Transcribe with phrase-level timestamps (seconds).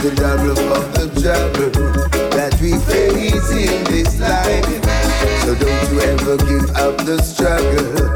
[0.00, 1.70] the double for the trouble
[2.30, 4.64] that we face in this life.
[5.42, 8.08] So don't you ever give up the struggle.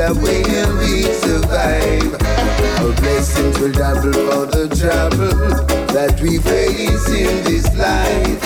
[0.00, 2.20] Away and we survive.
[3.60, 8.42] Will double for the trouble that we face in this life.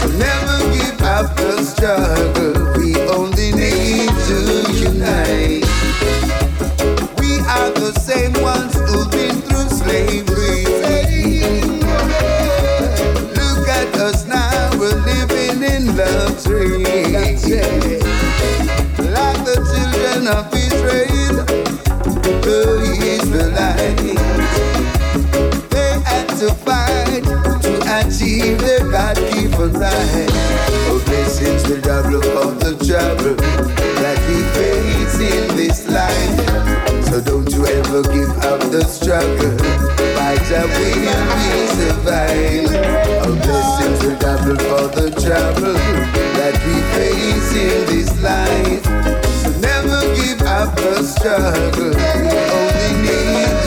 [0.00, 2.54] So never give up the struggle.
[2.76, 4.38] We only need to
[4.74, 5.64] unite.
[7.20, 10.64] We are the same ones who've been through slavery.
[13.38, 16.82] Look at us now, we're living in luxury.
[19.14, 21.44] Like the children of Israel,
[22.42, 22.58] the
[23.16, 23.99] Israelites.
[29.80, 30.28] God-given.
[30.92, 33.34] Oh, blessings will double for the trouble
[34.02, 37.04] that we face in this life.
[37.08, 39.56] So don't you ever give up the struggle.
[40.16, 41.48] Fight away and we
[41.80, 42.68] survive.
[43.24, 45.72] Oh, blessings will double for the trouble
[46.36, 48.84] that we face in this life.
[49.40, 51.94] So never give up the struggle.
[51.96, 53.59] We only need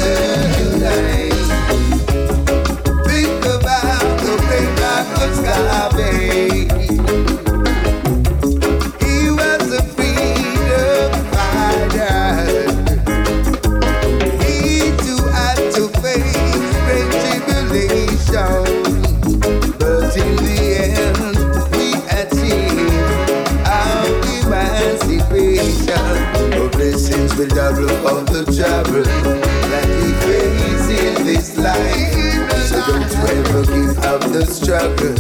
[34.73, 35.15] struggle.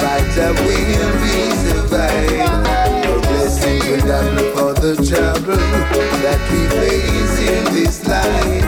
[0.00, 2.50] Fight away and we survive.
[3.06, 5.62] Oh, blessings will double for the trouble
[6.24, 8.66] that we face in this life.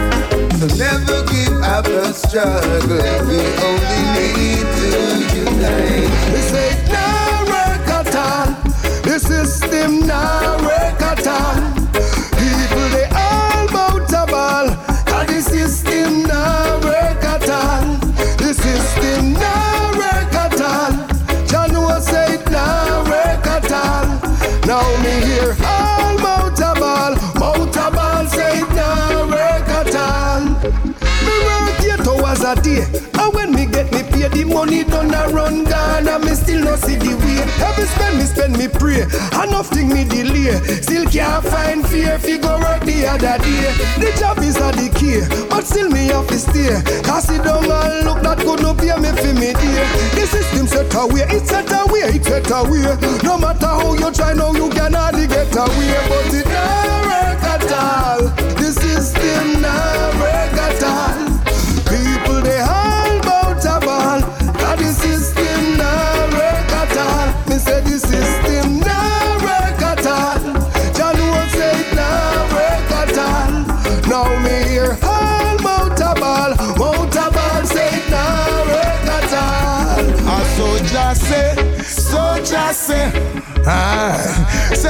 [0.59, 3.03] So never give up the struggle.
[3.27, 4.91] We only need to
[5.51, 6.10] unite.
[32.51, 32.83] A day.
[33.19, 36.09] And when me get me pay, the money done a run gone.
[36.09, 37.41] And me still no see the way.
[37.63, 39.03] Every spend me spend me pray.
[39.39, 40.59] And nothing me delay.
[40.83, 42.19] Still can't find fear.
[42.19, 43.67] Figure out the other day.
[44.03, 46.75] The job is a the key, But still me have to stay.
[47.03, 49.87] Cause it don't and look that good no pay me for me dear.
[50.17, 51.27] The system set away.
[51.31, 52.19] It set away.
[52.19, 52.83] It set away.
[53.23, 55.95] No matter how you try now you can hardly get away.
[56.09, 58.60] But it not work at all.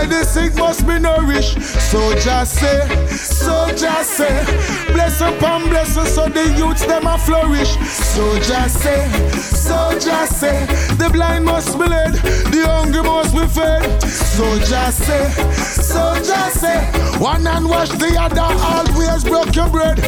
[0.01, 1.61] Say the sick must be nourished.
[1.63, 4.45] So just say, so just say,
[4.93, 7.73] bless upon blessing so the youths them a flourish.
[7.87, 9.09] So just say,
[9.41, 10.67] so just say,
[10.97, 14.03] the blind must be led, the hungry must be fed.
[14.03, 15.31] So just say,
[15.63, 16.81] so just say,
[17.19, 19.99] one hand wash the other, always broke your bread.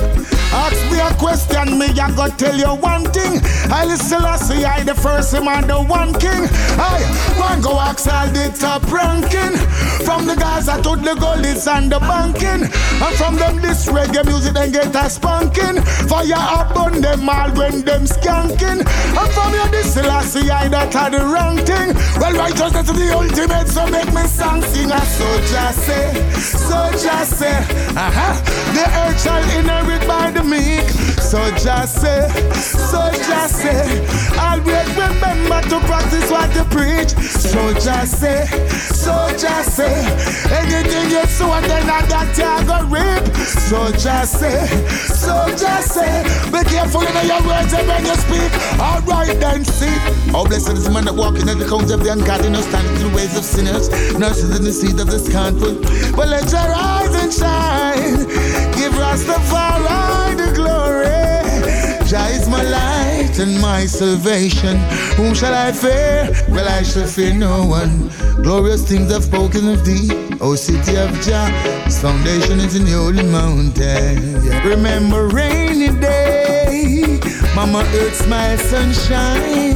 [0.52, 3.40] Ask me a question, me I go tell you one thing.
[3.72, 6.44] I listen, I see I the first him the one king.
[6.76, 7.00] I
[7.40, 9.56] one go ask all the top ranking.
[10.04, 12.68] From the Gaza to the Gullies and the banking.
[12.68, 15.80] And from them this reggae music then get a spanking.
[16.08, 18.84] Fire up on them all when them skanking.
[18.84, 21.94] And from you this Selassie I that are the wrong thing.
[22.20, 27.56] Well righteousness is the ultimate so make me song sing a soldier say, soldier say.
[27.96, 28.34] Uh-huh.
[28.74, 30.88] The earth shall inherit by the meek.
[31.20, 34.04] Soldier say, soldier say.
[34.38, 37.10] Always remember to practice what you preach.
[37.24, 40.04] Soldier say, soldier say.
[40.52, 43.34] Anything you sow, then I got you go reap.
[43.36, 44.66] Soldier say,
[45.08, 46.22] soldier say.
[46.52, 48.52] Be careful in your words and when you speak.
[48.78, 49.96] Alright then, see.
[50.34, 52.94] Oh, blessed is the man that walking in the cones of the ungodly, no standing
[52.96, 53.88] in the ways of sinners,
[54.18, 55.80] nurses in the seed of the scornful.
[56.16, 58.71] But let your eyes and shine.
[59.02, 62.06] Rastafari the glory.
[62.08, 63.38] Jah is my light.
[63.38, 64.76] and my salvation.
[65.16, 66.30] Whom shall I fear?
[66.48, 68.10] Well, I shall fear no one.
[68.42, 70.10] Glorious things have spoken of thee,
[70.40, 71.50] O city of Jah.
[71.86, 74.16] Its foundation is in the holy mountain.
[74.64, 77.18] Remember rainy day,
[77.56, 79.74] Mama Earth smile sunshine.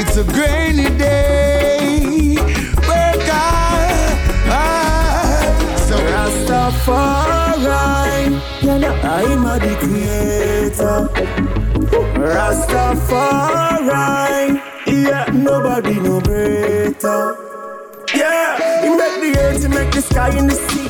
[0.00, 1.41] It's a grainy day.
[6.62, 8.38] Rastafari,
[9.02, 11.08] I'm a the creator.
[12.22, 13.50] Rastafari,
[14.86, 17.36] yeah, nobody no greater.
[18.14, 20.88] Yeah, he make the earth, he make the sky and the sea.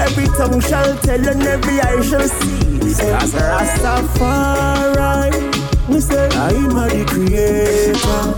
[0.00, 2.78] Every tongue shall tell and every eye shall see.
[3.12, 5.32] As Rastafari,
[5.90, 8.34] me say I'm a the creator.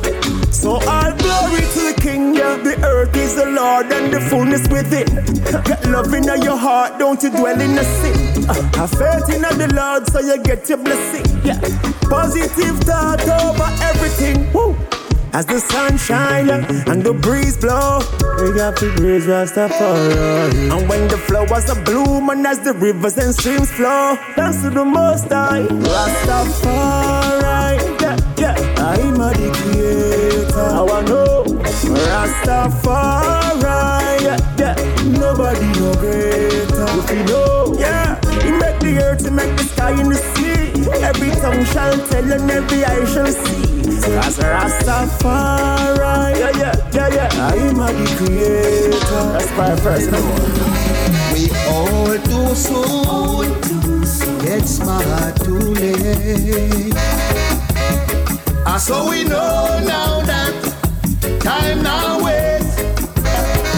[0.52, 2.56] So all glory to King, yeah.
[2.56, 5.06] The earth is the Lord and the fullness within.
[5.62, 8.44] Get love in your heart, don't you dwell in the sin.
[8.50, 11.24] Uh, have faith in the Lord so you get your blessing.
[11.44, 11.60] Yeah.
[12.10, 14.52] Positive thought over everything.
[14.52, 14.74] Woo.
[15.32, 18.00] As the sun shine and the breeze blow,
[18.42, 20.70] we got the breeze Rastafari.
[20.76, 24.70] And when the flowers are bloom and as the rivers and streams flow, dance to
[24.70, 26.98] the Most High, Rastafari.
[28.02, 29.32] Yeah, yeah, I'm a.
[30.52, 31.51] How I know
[32.10, 33.62] Rastafari.
[34.22, 34.74] Yeah, yeah,
[35.18, 36.86] nobody no greater.
[36.98, 40.72] If you know, yeah, he make the earth, he make the sky and the sea.
[41.02, 43.62] Every tongue shall tell and every eye shall see.
[44.18, 45.98] As Rastafari,
[46.38, 47.46] yeah, yeah, yeah, yeah.
[47.48, 49.24] I'm a the creator.
[49.32, 50.42] That's my first number.
[51.32, 53.12] We all too soon
[54.42, 56.92] get smart too late.
[58.66, 60.31] Ah, so we know now that
[61.42, 62.62] time now wait.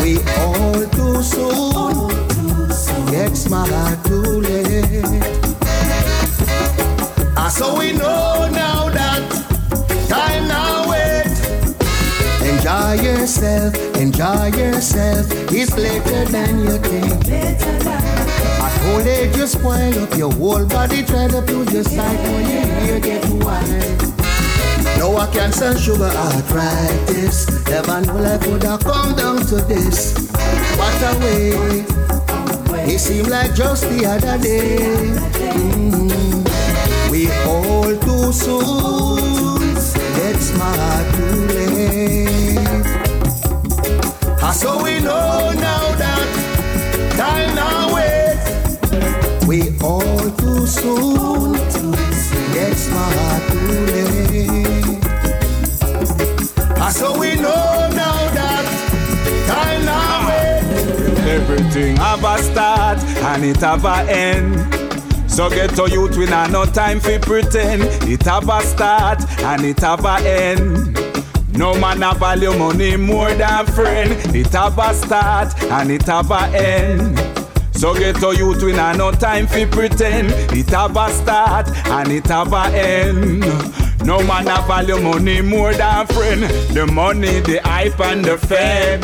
[0.02, 2.08] We all too soon
[3.10, 5.04] get smart too late.
[7.36, 9.24] Ah, so we know now that
[10.08, 11.32] time now wait.
[12.50, 15.26] Enjoy yourself, enjoy yourself.
[15.50, 17.28] It's later than you think.
[18.66, 22.86] At old age you spoil up your whole body, try to put your sight when
[22.86, 24.23] you get wide.
[25.04, 27.46] No, I cancer, sugar, arthritis.
[27.68, 30.14] Never know life would have come down to this.
[30.78, 31.84] What a way.
[32.90, 34.78] It seemed like just the other day.
[35.52, 37.10] Mm-hmm.
[37.10, 39.74] We all too soon
[40.16, 42.86] get smart too late.
[44.54, 46.28] So we know now that
[47.18, 48.38] time now wait.
[49.46, 51.73] We all too soon
[52.54, 55.00] get smart too late.
[56.78, 58.64] Ah, so we know now that
[59.48, 60.28] time now.
[61.26, 62.98] Everything have a start
[63.30, 64.54] and it have a end.
[65.28, 67.82] So get to youth, we not no time for pretend.
[68.08, 70.96] It have a start and it have a end.
[71.58, 74.12] No man a value money more than friend.
[74.34, 77.23] It have a start and it have a end.
[77.84, 80.32] So get to youth, we not no time for pretend.
[80.56, 83.40] It have a start and it have a end.
[84.06, 86.44] No man a value money more than friend.
[86.74, 89.02] The money, the hype and the fame.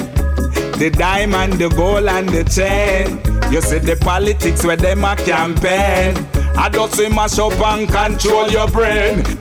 [0.79, 3.21] The diamond, the gold and the chain.
[3.53, 6.17] You see the politics where them a campaign.
[6.57, 9.40] I just say mash up and control your brain.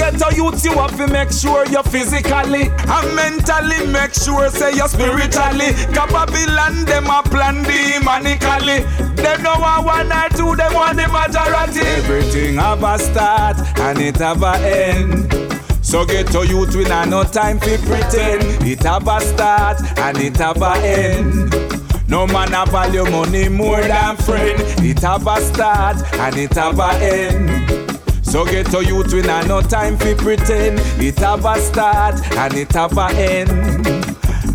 [0.00, 3.86] So get to youth, you have to make sure you're physically and mentally.
[3.86, 5.74] Make sure say you're spiritually.
[5.92, 8.80] Babylon them a plan demonically.
[9.16, 11.80] Them no want one or two, them want the majority.
[11.80, 15.30] Everything have a start and it have a end.
[15.84, 18.42] So get to youth, we not no time for pretend.
[18.66, 21.52] It have a start and it have a end.
[22.08, 24.62] No man a value money more than friend.
[24.82, 27.69] It have a start and it have a end.
[28.30, 30.78] So get to youth, we not no time for pretend.
[31.02, 33.50] It have a start and it have a end.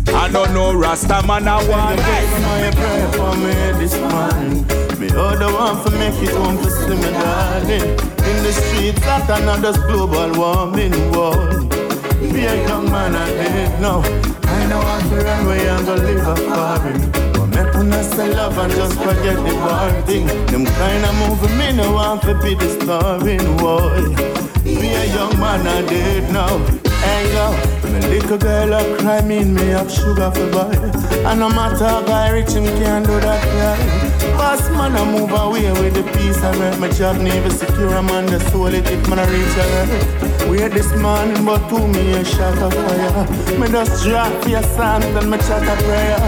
[0.08, 1.98] I don't know Rasta man I want.
[2.00, 4.66] You pray for me this morning.
[4.98, 7.82] Me other one for make it home to see me darling.
[7.82, 11.68] In the streets like another global warming world.
[12.32, 14.00] Be a young man I did know.
[14.44, 17.35] I know I'm to run away and go live a foreign.
[17.56, 20.26] Make una say love and just forget the war thing.
[20.48, 24.14] Them kind of movie me no want to be disturbing, boy.
[24.62, 26.95] Be a young man I did now.
[27.06, 27.46] Hey yo,
[27.92, 30.74] me little girl a cry mean me have sugar for boy.
[31.24, 34.36] And no matter how guy rich him can't do that cry.
[34.36, 36.80] Boss man I move away with the peace I read.
[36.80, 40.50] My job never secure I'm on the soul it if man I reach a earth.
[40.50, 43.58] Wait this morning but to me a shot of fire.
[43.60, 46.18] Me just drop your sand and me chat a prayer.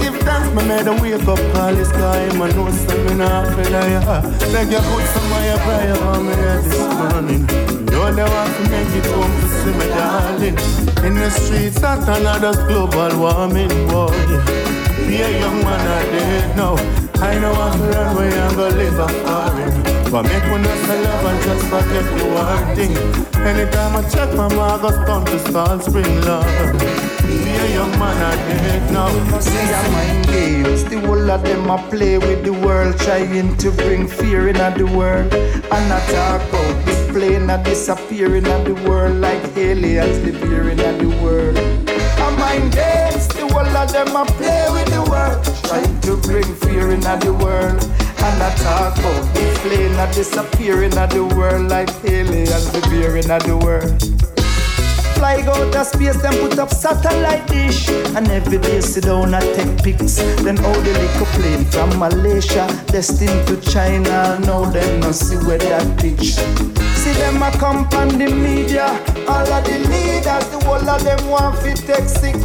[0.00, 2.40] Give thanks me made a wake up all this time.
[2.40, 6.26] I know some me not feel like Beg you put some of your prayer on
[6.26, 7.71] me this morning.
[8.02, 10.58] Know they want to make it home to see me, darling.
[11.06, 14.10] In the streets, that another global warming, boy.
[15.06, 16.74] Be a young man, I did know.
[17.22, 19.74] I know I'm to run away and go live a foreign.
[20.10, 22.92] But make one us a love and just forget the one thing.
[23.46, 26.46] Anytime I check my mom, I go to Salt Spring Love.
[27.22, 29.08] Be a young man, I did now.
[29.40, 30.84] See, I mind games.
[30.84, 34.86] The whole of them I play with the world, trying to bring fear in the
[34.86, 35.32] world.
[35.32, 36.42] And I talk
[36.84, 41.56] this plane and disappearing in the world like aliens here in the world.
[42.18, 43.28] I mind games.
[43.28, 47.32] The whole of them I play with the world, trying to bring fear in the
[47.32, 47.82] world.
[48.24, 53.42] And I talk about the plane that disappearing at the world like aliens disappearing at
[53.42, 54.00] the world.
[55.16, 57.88] Fly go to space, then put up satellite dish.
[58.16, 60.16] And every day sit down and take pics.
[60.42, 64.38] Then all the little plane from Malaysia, destined to China.
[64.40, 66.81] Now them no see where that pitch.
[67.02, 68.86] See them a come on the media.
[69.26, 72.36] All of the leaders, the whole of them want to take sick.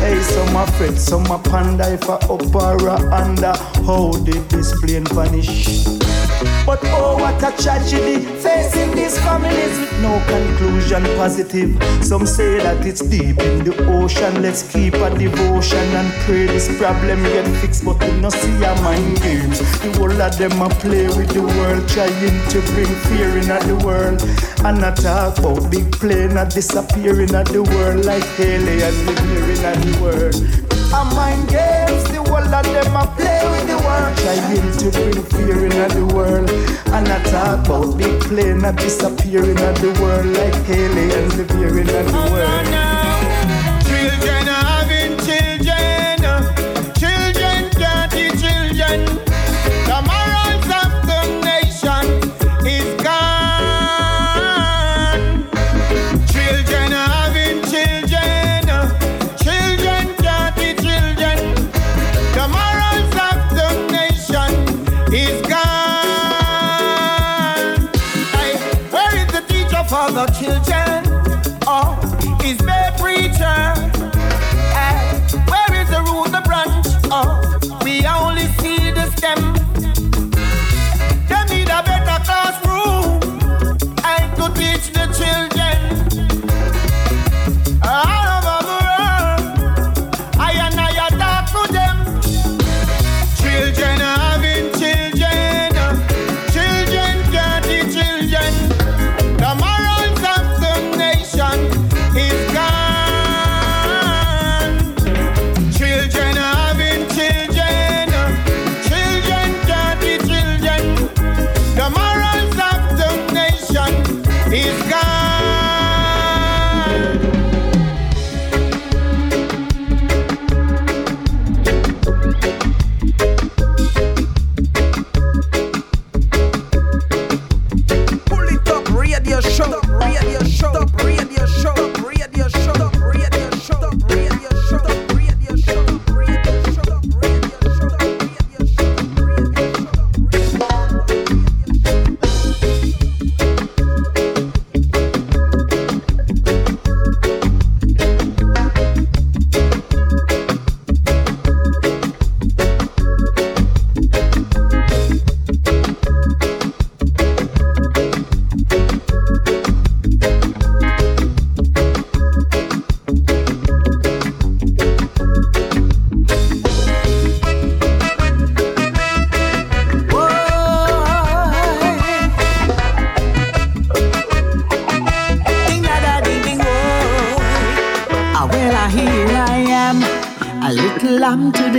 [0.00, 3.52] Hey, some a fret, some a panda if a up or under.
[3.84, 5.84] How did this plane vanish?
[6.66, 11.70] But oh, what a tragedy facing these families with no conclusion positive.
[12.02, 14.42] Some say that it's deep in the ocean.
[14.42, 17.84] Let's keep a devotion and pray this problem get fixed.
[17.84, 19.58] But we no see a mind games.
[19.80, 23.76] The whole of them a play with the world, trying to bring fear in the
[23.84, 24.22] world.
[24.64, 29.80] And I talk about big plane a disappearing at the world like aliens living in
[29.80, 30.69] the world.
[30.92, 35.22] A mind games, the whole of them a play with the world, trying to bring
[35.30, 36.50] fear in the world.
[36.90, 41.86] And I talk about big plane a disappearing at the world like aliens living in
[41.86, 42.66] the world.
[42.74, 42.99] Oh,
[70.20, 70.79] our children.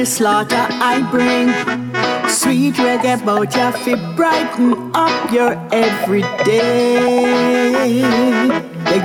[0.02, 1.54] The slaughter I bring.
[2.28, 7.22] Sweet reggae bout ya fi brighten up your everyday.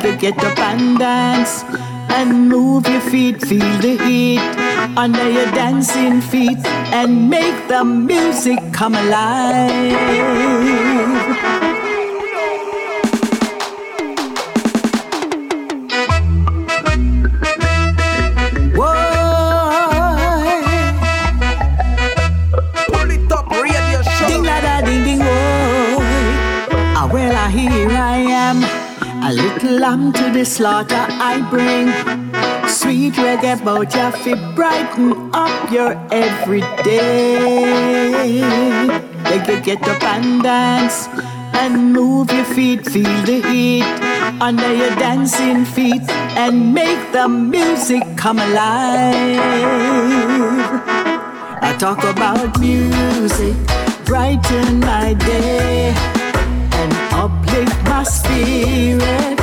[0.02, 1.64] You get up and dance
[2.16, 4.40] and move your feet, feel the heat
[4.96, 6.64] under your dancing feet
[6.96, 10.75] and make the music come alive.
[30.56, 31.92] Slaughter I bring.
[32.66, 37.60] Sweet reggae bout ya fi brighten up your everyday.
[39.46, 41.08] You get up and dance
[41.60, 43.84] and move your feet, feel the heat
[44.40, 46.08] under your dancing feet
[46.40, 49.36] and make the music come alive.
[51.68, 53.56] I talk about music,
[54.06, 55.92] brighten my day
[56.80, 59.36] and uplift my spirit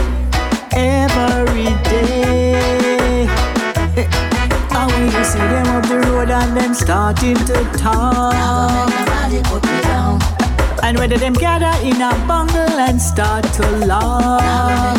[5.24, 8.34] see them up the road and them starting to talk.
[10.84, 14.96] And whether them gather in a bungle and start to laugh.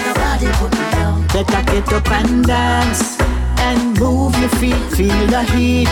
[1.33, 3.21] Better get up and dance
[3.59, 5.89] and move your feet, feel the heat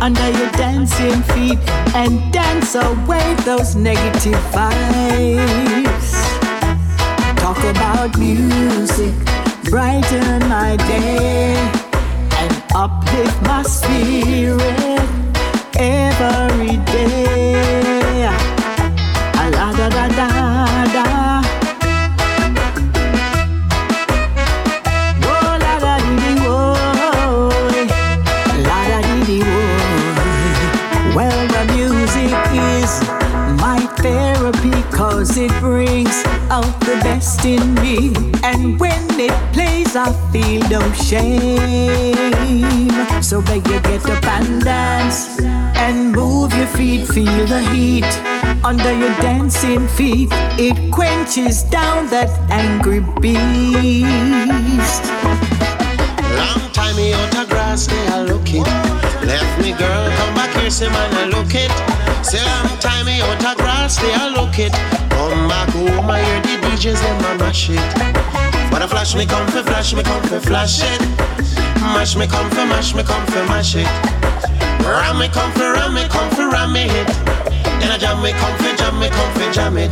[0.00, 1.58] under your dancing feet
[1.94, 6.10] and dance away those negative vibes.
[7.36, 9.14] Talk about music,
[9.70, 11.77] brighten my day
[12.78, 15.08] uplift my spirit
[15.76, 18.30] every day
[19.50, 20.28] la da da da
[20.94, 21.27] da.
[37.28, 38.12] Best in me.
[38.42, 42.32] And when it plays, I feel no shame.
[43.22, 45.38] So you get up and dance
[45.76, 48.10] and move your feet, feel the heat
[48.64, 50.30] under your dancing feet.
[50.58, 55.04] It quenches down that angry beast.
[56.40, 58.64] Long time me out of grass, they are looking.
[59.30, 61.72] Left me girl, come back here, say man, I look it.
[62.24, 65.07] Say long time me out of grass, they are looking.
[65.48, 67.80] Come back oh, home, I hear the DJs, them a mash it.
[68.70, 71.00] But a flash me come for flash me come for flash it.
[71.80, 73.88] Mash me come for mash me come for mash it.
[74.84, 77.08] Ram me come for ram me come for ram me hit.
[77.80, 79.88] In a jam me comfy, jam me comfy, jam it.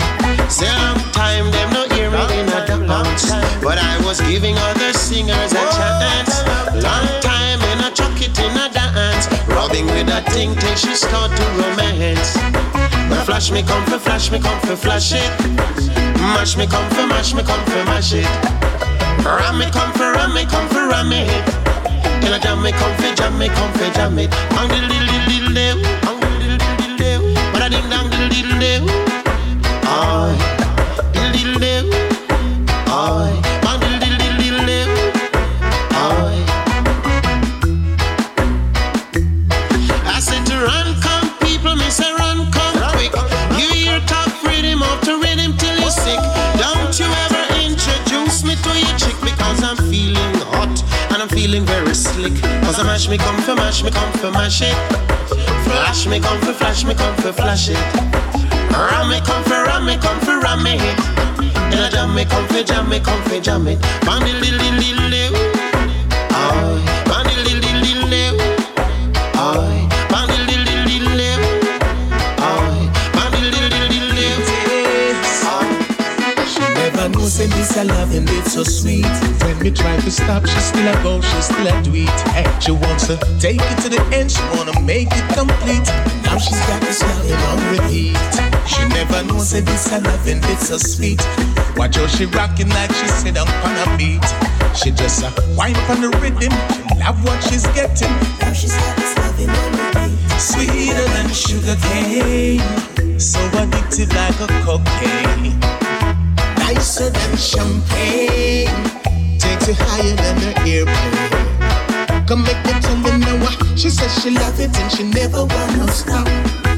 [0.52, 3.32] Say long time them no hear me in a dance,
[3.64, 6.44] but I was giving other singers a chance.
[6.84, 10.92] Long time in a chuck it in a dance, rubbing with that thing till she
[10.92, 12.36] start to romance.
[13.08, 15.30] But flash me comfy, flash me comfy, flash it.
[16.34, 18.26] Mash me comfy, mash me comfy, mash it.
[19.24, 21.30] Ram me comfy, ram me comfy, ram it.
[22.24, 24.32] In a jam me comfy, jam me comfy, jam it.
[24.58, 26.15] On the little, little,
[52.96, 54.74] mash me come for mash me come for mash it.
[55.64, 57.76] Flash me, come for flash me, come for flash it.
[58.72, 60.98] Ram me, come for ram me, come for ram me hit.
[61.74, 63.78] In a jam me, come for jam me, come for jam it.
[63.82, 65.36] Diddle diddle diddle.
[66.40, 67.35] Oh, bang
[77.36, 79.04] say this a love and it's so sweet.
[79.44, 82.18] When me try to stop, she still a go, she still a it.
[82.32, 85.84] Hey, she wants to take it to the end, she wanna make it complete.
[86.24, 88.16] Now she's got this loving on repeat.
[88.64, 91.20] She never knows that this I love and it's so sweet.
[91.76, 94.24] Watch how she rocking like she sit on a beat.
[94.74, 96.56] She just a wine on the rhythm,
[96.88, 98.16] she love what she's getting.
[98.40, 100.40] Now she's got this loving on repeat.
[100.40, 102.64] Sweeter than sugar cane,
[103.20, 106.25] so addictive like a cocaine.
[106.66, 108.66] Nicer than champagne,
[109.38, 112.26] takes you higher than the airplane.
[112.26, 113.76] Come make me tell you now.
[113.76, 116.26] She says she love it and she never want no stop.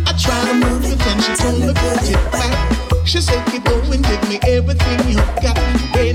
[0.06, 3.06] I try to move it and she told me put it back.
[3.06, 5.56] She said keep going, give me everything you got.
[5.94, 6.07] When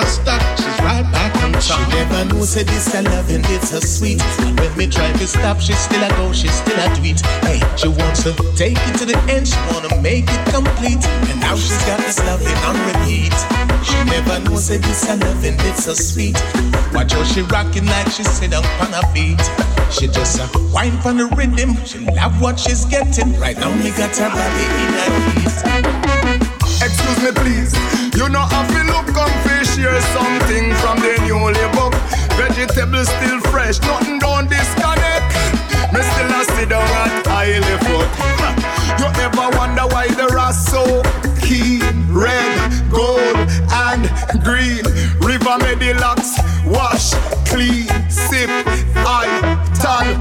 [0.00, 1.62] I stop, she's right back on top.
[1.62, 4.22] She never knows that this a love and it's a sweet.
[4.40, 7.20] And when me try to stop, she still a go, she still a tweet.
[7.44, 11.04] Hey, she wants to take it to the end, she wanna make it complete.
[11.28, 13.36] And now she's got this loving on repeat.
[13.84, 16.40] She never knows that this a love and it's so sweet.
[16.96, 19.40] Watch how she rocking like she sit down on her feet.
[19.92, 21.76] She just a wine on the rhythm.
[21.84, 23.36] She love what she's getting.
[23.38, 26.00] Right now me got her body in her heat.
[26.80, 27.76] Excuse me please,
[28.20, 31.96] you know I feel look comfy, share something from the newly book.
[32.36, 35.24] Vegetables still fresh, nothing don't disconnect.
[35.92, 38.08] Me still a sit down at highly foot.
[39.00, 40.84] You ever wonder why the rest so
[41.40, 41.80] keen?
[42.12, 42.60] Red,
[42.92, 43.40] gold,
[43.88, 44.04] and
[44.44, 44.84] green.
[45.24, 46.36] River Medilax,
[46.68, 47.16] wash,
[47.48, 48.50] clean, sip,
[49.00, 49.24] I,
[49.80, 50.12] tan,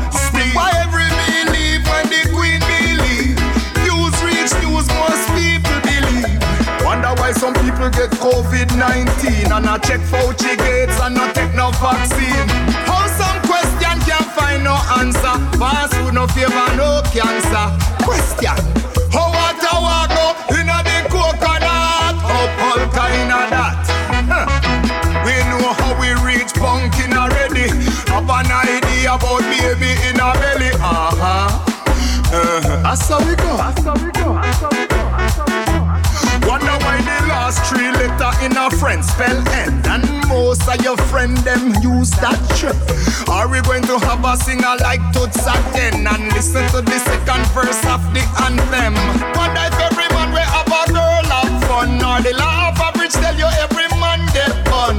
[7.40, 12.48] some people get COVID-19 and I check Fauci gates and not take no vaccine.
[12.84, 15.36] How some question can find no answer?
[15.56, 17.66] Fast food no favor no cancer.
[18.04, 18.60] Question.
[19.16, 22.20] How water up in the coconut?
[22.20, 23.88] How polka in a that?
[24.28, 24.46] Huh.
[25.24, 27.72] We know how we reach pumpkin already.
[28.12, 30.76] Have an idea about baby in a belly.
[30.76, 31.56] Uh-huh.
[32.36, 32.84] Uh-huh.
[32.84, 33.56] That's how we go.
[33.56, 34.19] That's how we go.
[38.70, 42.76] Letter in a friend spell N And most of your friend them use that trick.
[43.30, 46.08] Are we going to have a singer like Toots again?
[46.08, 48.96] And listen to the second verse of the anthem.
[49.36, 51.98] Wonder if every man will have a girl have fun.
[52.04, 54.98] Or the law of average tell you every man get fun.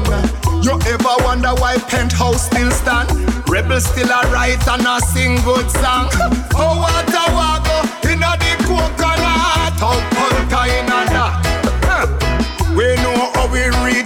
[0.62, 3.08] You ever wonder why Penthouse still stand?
[3.48, 6.08] Rebel still a write and a sing good song.
[6.62, 10.19] Oh what a walk oh, in a the coconut oh,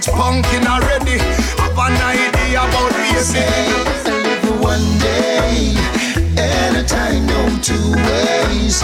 [0.07, 1.17] we reach pumpkin already
[1.57, 3.39] Have an idea about Say,
[3.85, 5.75] basic live one day
[6.37, 8.81] at a time, no two ways.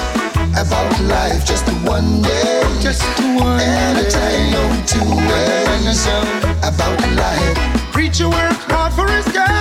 [0.56, 2.64] About life, just one day.
[2.82, 6.08] Just one at a time, no two ways.
[6.64, 7.58] About life.
[7.92, 9.61] Preacher worked hard for his gown,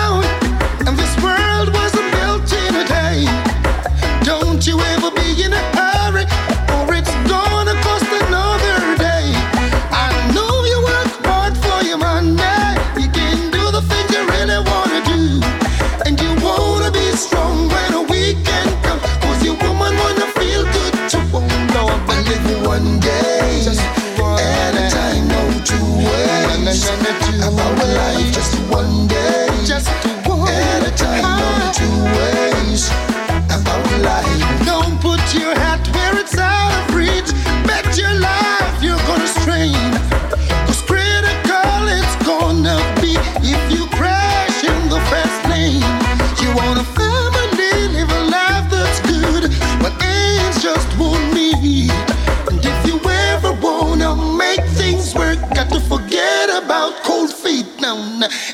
[56.70, 57.96] about cold feet now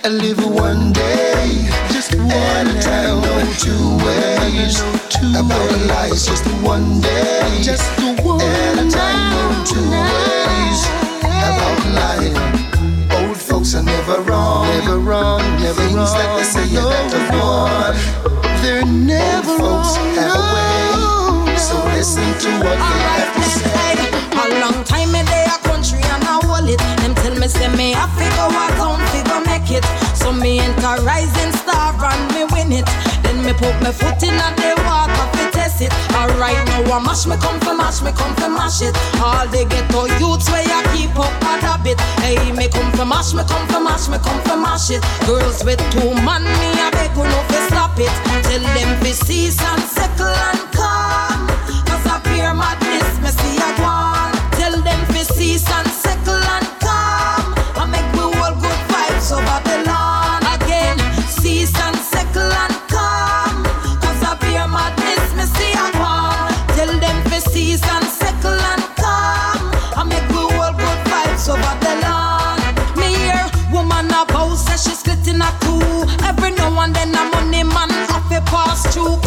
[0.03, 1.69] and live one day.
[1.93, 4.81] Just one at a time, no two ways.
[5.37, 7.61] About life, just one day.
[7.61, 7.85] Just
[8.25, 10.81] one at a time, no two ways.
[11.29, 12.37] About life.
[13.21, 14.65] Old folks are never wrong.
[14.69, 16.17] Never wrong, never Things wrong.
[16.17, 17.69] that they say no, are better for.
[18.63, 21.57] They're never Old folks wrong, have a way.
[21.59, 23.93] So listen to what they have to say.
[24.41, 25.46] A long time me dey a country
[26.67, 26.81] and it.
[27.01, 29.85] Them tell me say me a figure a town figure make it.
[30.15, 32.87] So me enter rising star and me win it.
[33.23, 35.93] Then me put my foot in and the water fi test it.
[36.15, 38.95] Alright now I mash me come fi mash me come fi mash it.
[39.23, 42.01] All the ghetto youths where ya keep up a habit.
[42.23, 45.03] Hey me come fi mash me come fi mash me come fi mash it.
[45.27, 48.13] Girls with two man me a beg you no fi stop it.
[48.47, 51.47] Tell them fi cease and settle and calm.
[51.87, 54.35] Cause I fear madness me see a one.
[54.59, 55.86] Tell them fi cease and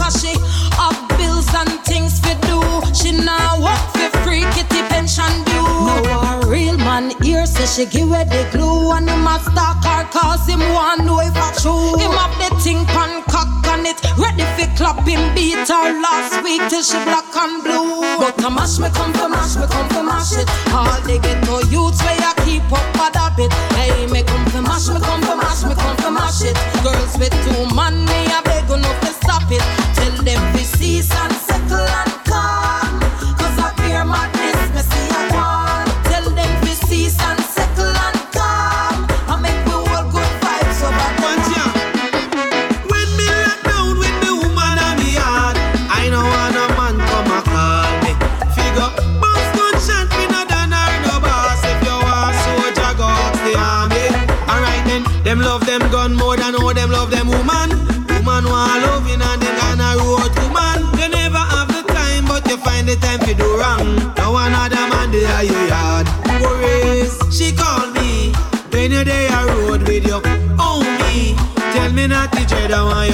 [0.10, 0.34] cause she
[0.74, 2.60] have bills and things fi do.
[2.93, 5.62] She now work for free kitty pension due.
[5.86, 9.84] No a real man here say she give her the glue and him a stalk
[9.86, 11.98] her cause him want know if a true.
[11.98, 16.43] Him have the thing pan cock on it ready fi clap him beat her last
[16.43, 18.02] week till she black and blue.
[18.17, 20.50] But I mash me come for mash me come for mash it.
[20.74, 23.54] All the ghetto youths where ya keep up a habit.
[23.78, 26.58] Hey me come for mash me come for mash me come for mash it.
[26.82, 29.98] Girls with two man me a beg you no fi stop it.
[30.30, 31.29] Them fi cease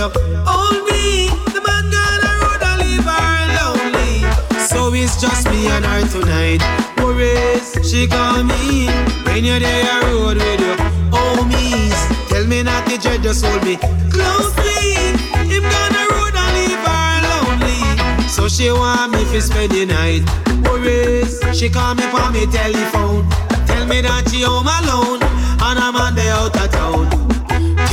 [0.06, 0.38] I you.
[0.46, 1.30] Own me.
[1.50, 4.22] The man gonna road and leave her lonely.
[4.68, 6.62] So it's just me and her tonight.
[7.02, 8.88] Worries, she call me
[9.26, 10.78] when you're there road with your
[11.10, 11.98] homies.
[12.30, 13.78] Tell me not to dread, just hold me
[14.14, 15.18] closely.
[15.50, 18.30] Him gonna road and leave her lonely.
[18.30, 20.22] So she want me to spend the night.
[20.70, 23.28] Worries, she call me on me telephone.
[23.66, 27.25] Tell me that she home alone and I'm on the out of town.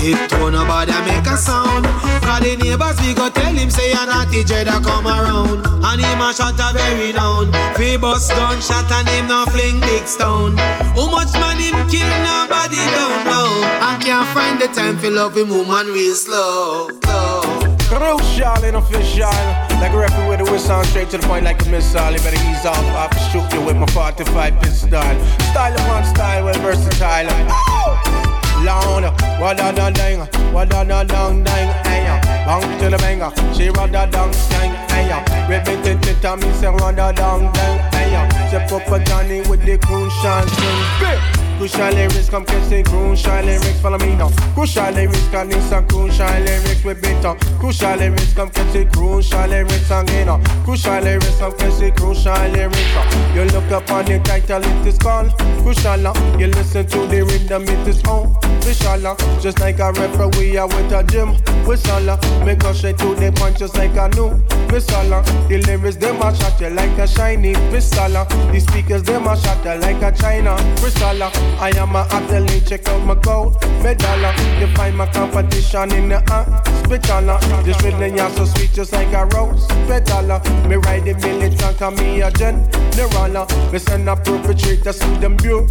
[0.02, 1.86] Tiptoe, nobody make a sound.
[2.26, 5.62] Cause the neighbors, we go tell him, say, you're not the dread come around.
[5.62, 7.54] And him a shot a very down.
[7.78, 10.58] We bust gunshot and him no fling big stone.
[10.58, 13.46] How much man him kill, nobody don't know.
[13.78, 16.90] I can't find the time for love him, woman real slow.
[17.06, 17.62] slow.
[17.86, 19.30] Crucial and official.
[19.78, 22.10] Like a referee with a whistle straight to the point like a missile.
[22.10, 24.90] You better ease off, I can shoot you with my 45 pistol.
[24.90, 27.30] Style upon style, well versatile.
[27.54, 28.31] Oh!
[28.64, 29.04] Lord,
[29.40, 30.20] what a da ding,
[30.52, 32.06] what a da dong ding, hey,
[32.46, 35.10] bang to the banger, she run da dong ding, hey,
[35.48, 38.14] rip it to the tummy, say run da dong ding, hey,
[38.48, 43.98] step up a Johnny with the crucial thing, Crucial lyrics, come the crucial lyrics, follow
[43.98, 44.30] me now.
[44.52, 46.90] Crucial lyrics, cause this a crucial lyrics we
[47.24, 47.38] up.
[47.60, 50.28] Crucial lyrics, come the crucial lyrics again.
[50.28, 50.42] Uh.
[50.64, 52.96] Crucial lyrics, come the crucial lyrics.
[52.96, 53.32] Uh.
[53.36, 55.30] You look up on the title, it is called
[55.62, 56.04] Crucial.
[56.04, 56.36] Uh.
[56.36, 58.34] You listen to the rhythm, it is on.
[58.64, 59.40] Uh.
[59.40, 61.34] just like a referee, went to gym.
[61.66, 64.28] Whistle, make go straight to the point, just like a new.
[64.28, 65.22] Uh.
[65.48, 68.08] The lyrics, them a shot you like a shiny pistol.
[68.08, 71.22] The speakers, them a shot you like a China crystal.
[71.60, 74.22] I am a athlete, check out my gold medal.
[74.60, 77.38] You find my competition in the hospital.
[77.64, 80.40] This rhythm is so sweet, just like a rose petal.
[80.68, 83.46] Me ride the militant, call me a general.
[83.72, 85.68] Me send a perpetrator, see them real.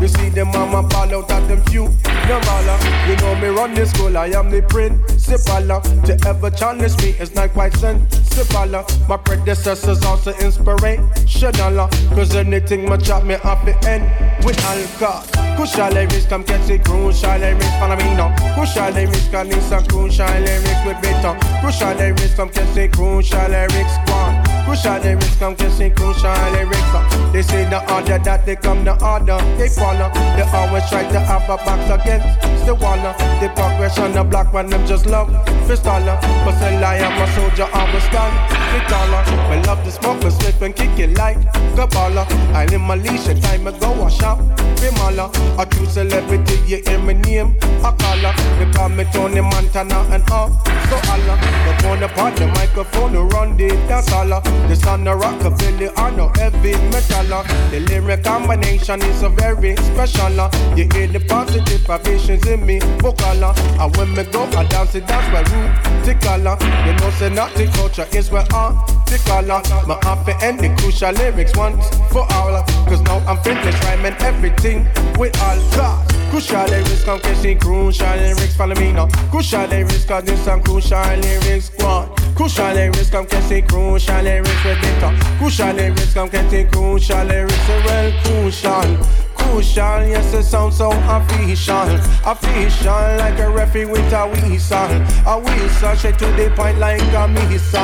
[0.00, 1.88] You see them mama ball out at them few.
[2.28, 2.68] Normal,
[3.06, 5.80] you know me run this school, I am the principal.
[6.06, 8.84] To ever challenge me is not quite sensible.
[9.08, 11.88] My predecessors also inspirational.
[12.14, 14.04] Cause anything my chop me off the end
[14.44, 15.24] with alcohol.
[15.56, 18.34] Crucial lyrics, come catch it, crucial lyrics, follow me now.
[18.54, 21.34] Crucial lyrics, cause this a crucial lyrics with better.
[21.60, 24.45] Crucial lyrics, come catch it, crucial lyrics, one.
[24.66, 27.32] Crucial lyrics, come it, crucial lyrics.
[27.32, 30.10] They say the order that they come, the order they follow.
[30.34, 32.26] They always try to have a box against
[32.66, 32.98] the wall.
[32.98, 35.28] Uh, the progression, the black man, them just love
[35.70, 36.18] fistola.
[36.18, 38.34] Uh, but say I'm a soldier, always stand
[38.74, 39.22] the taller.
[39.48, 42.26] We uh, love the smoke, we slip and kick it like a baller.
[42.52, 44.40] I in my leash, time ago, I shop,
[44.82, 45.30] Bimala.
[45.62, 48.34] A true celebrity, you hear my name, I call her.
[48.58, 50.50] They call me Tony Montana and all.
[50.90, 51.38] So Allah,
[51.80, 54.26] the on the part the microphone, to run the dance all.
[54.68, 57.34] The son of rockabilly, I know heavy metal.
[57.34, 57.70] Uh.
[57.70, 60.40] The lyric combination is a very special.
[60.40, 60.50] Uh.
[60.76, 63.44] You hear the positive vibrations in me, vocal.
[63.44, 63.54] Uh.
[63.80, 66.38] And when me go, I dance it, dance where root, tickle.
[66.86, 69.62] You know, say not the culture is where I the color.
[69.86, 72.62] My happy end the crucial lyrics once for all.
[72.86, 74.86] Cause now I'm finished rhyming everything
[75.18, 76.08] with all God.
[76.30, 79.06] Crucial lyrics, come catching crucial lyrics, follow me now.
[79.30, 82.08] Crucial lyrics, cause this some crucial lyrics, squad.
[82.34, 85.38] Crucial lyrics, come catching crucial lyrics with it.
[85.38, 86.28] Crucial lyrics, come
[86.70, 90.02] crucial lyrics, well crucial crucial.
[90.06, 91.88] Yes, it sounds so official.
[92.24, 94.78] Official, like a referee with a whistle.
[95.26, 97.80] A whistle, straight to the point like a missile.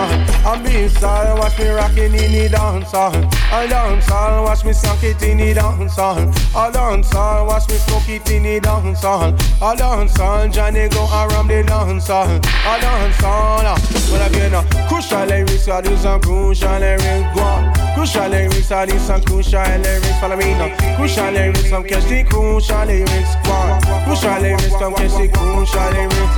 [0.46, 3.14] A missile, watch me rocking in the dancehall.
[3.52, 6.28] A dancehall, watch me sunk it in the dancehall.
[6.54, 9.32] A dancehall, watch me smoke it in the dancehall.
[9.60, 12.38] A dancehall, Johnny go around the dancehall.
[12.38, 13.78] A dancehall, ah,
[14.10, 17.34] well again, crucial lyrics, are these are crucial lyrics.
[17.34, 17.72] Go on.
[17.94, 20.18] Crucial lyrics, are these are crucial lyrics.
[20.20, 20.96] Follow me now.
[20.96, 23.34] Crucial lyrics lyrics, come catch the crucial lyrics.
[23.46, 26.36] One, crucial lyrics, come catch the crucial lyrics.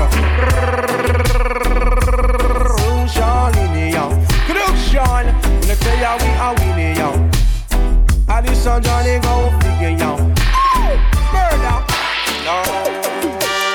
[2.64, 5.24] Crucial in the young, crucial.
[5.61, 7.31] When I tell ya we are winning young.
[8.29, 10.35] Addison Johnny go figure young.
[11.33, 11.79] Murder.
[12.44, 12.57] No.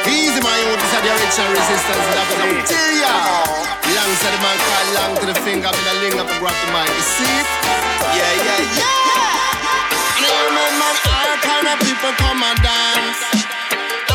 [0.08, 2.06] Easy my own, this is the original resistance.
[2.15, 3.13] That's what I'm tell ya.
[3.89, 6.39] Long said the man call long to the finger, I'm in a ling up and
[6.39, 6.89] grab the mic.
[6.89, 7.47] You see it?
[8.15, 9.09] Yeah, yeah, yeah.
[10.80, 13.20] And I remember kind of people come and dance.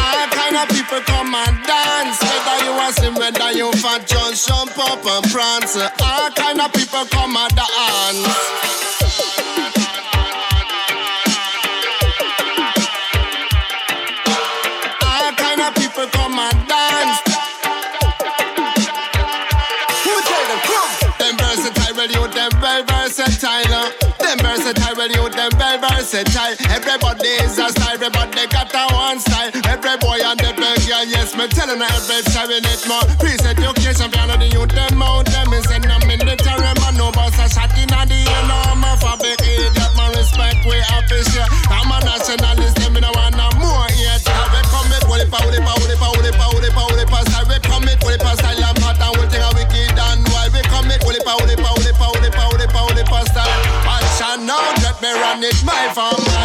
[0.00, 2.16] All kind of people come and dance.
[2.24, 5.76] Whether you are slim, whether you fat, just jump up and prance.
[5.76, 8.64] All kind of people come and dance.
[23.16, 24.04] versatile.
[26.12, 29.48] Everybody is a style, everybody got a one style.
[29.64, 33.00] Every boy and every girl, yes, me telling her every time we need more.
[33.16, 37.32] Please education, piano, the youth, them out, them is in the military, man, no boss
[37.40, 37.72] a shot
[55.40, 56.43] me my farm,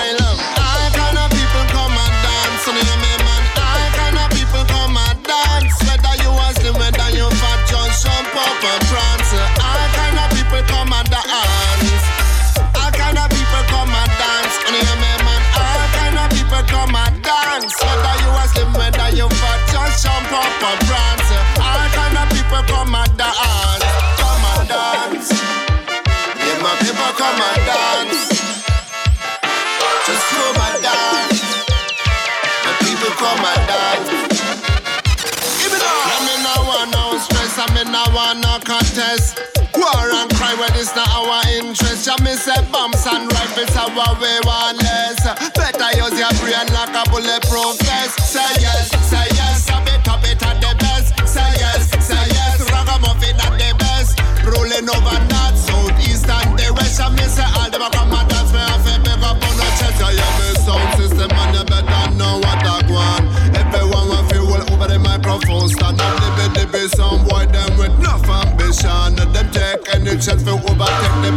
[42.39, 45.19] say bombs and rifles are what we want less.
[45.52, 48.15] Better use your brain like a bulletproof vest.
[48.32, 49.67] Say yes, say yes.
[49.67, 51.12] A bit of it at the best.
[51.28, 52.63] Say yes, say yes.
[52.71, 54.15] Ragamuffin at the best.
[54.47, 57.04] Rolling over north, south, east and the west.
[57.12, 58.56] Me say all them a come and dance.
[58.56, 59.99] Me have to pick up on the chest.
[59.99, 63.23] Ya hear me sound system and you better know what I want.
[63.52, 65.67] Everyone want feel well over the microphone.
[65.67, 69.19] Stand up, libby, libby, some boy them with enough ambition.
[69.19, 71.32] Them take any chance to overtake the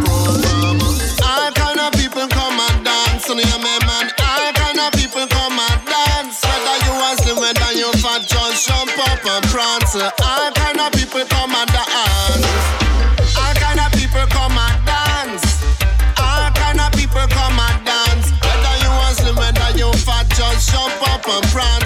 [9.09, 9.95] up and prance.
[9.97, 12.47] All kind of people come and dance.
[13.37, 15.63] All kind of people come and dance.
[16.19, 18.31] All kind of people come and dance.
[18.43, 21.82] Whether you are slim, whether you fat, just jump up and prance.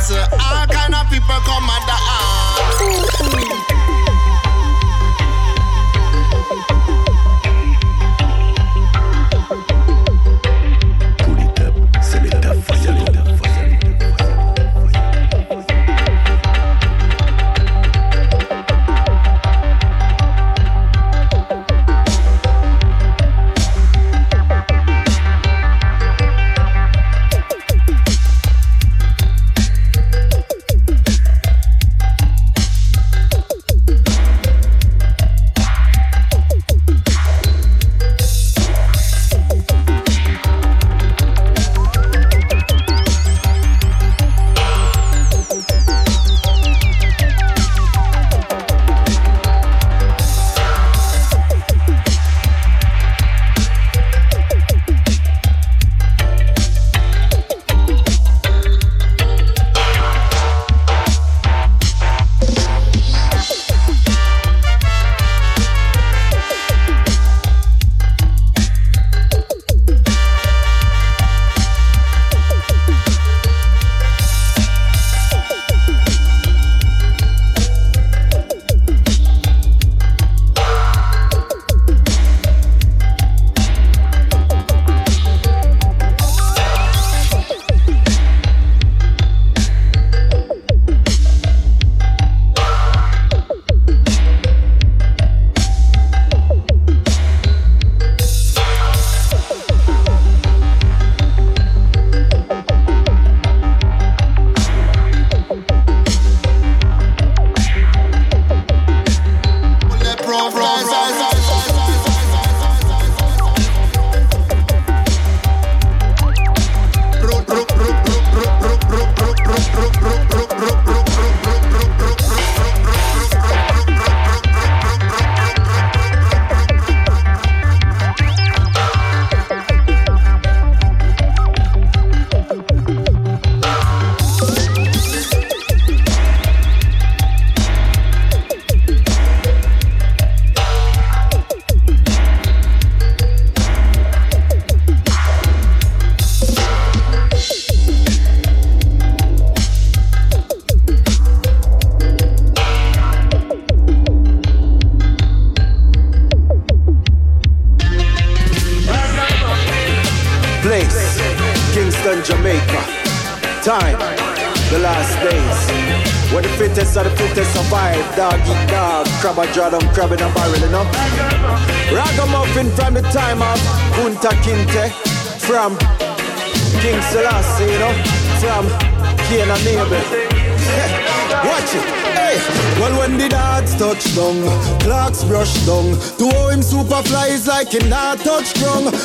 [187.83, 188.95] Him not touch ground.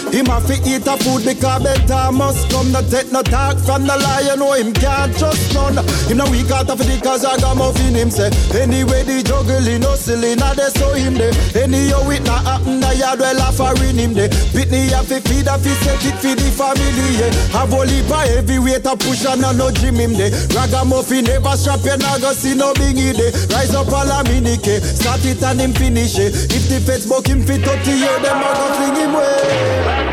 [0.42, 2.72] Have eat a food because better must come.
[2.72, 5.78] Not take no talk from the lion, know him can't trust none.
[6.10, 8.34] Him no weak out of the cause I got muffin him say.
[8.58, 11.32] Anyway, the juggling, no silly, now they saw him there.
[11.54, 14.30] Anyhow, it not happen, the yard well offering him there.
[14.52, 16.90] Pitney have to feed, have to set it for the family,
[17.22, 17.32] yeah.
[17.54, 20.34] Have only by heavy weight a push and no gym him there.
[20.58, 23.32] Ragamuffin never strap you, not go see no bingy there.
[23.54, 26.34] Rise up all a minike, start it and him finish it.
[26.50, 30.11] If the feds book him fit 30 year, them a go fling him way.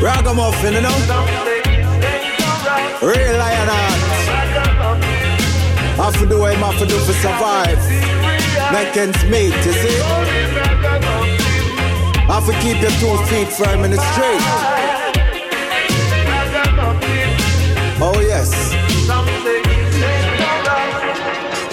[0.00, 0.96] Ragamuffin, you know?
[3.02, 4.00] Real lion heart.
[5.96, 7.78] Have to do what him have to do for survive.
[8.72, 10.00] Make ends meet, you see?
[12.28, 14.79] Have to keep your two feet firm in the street.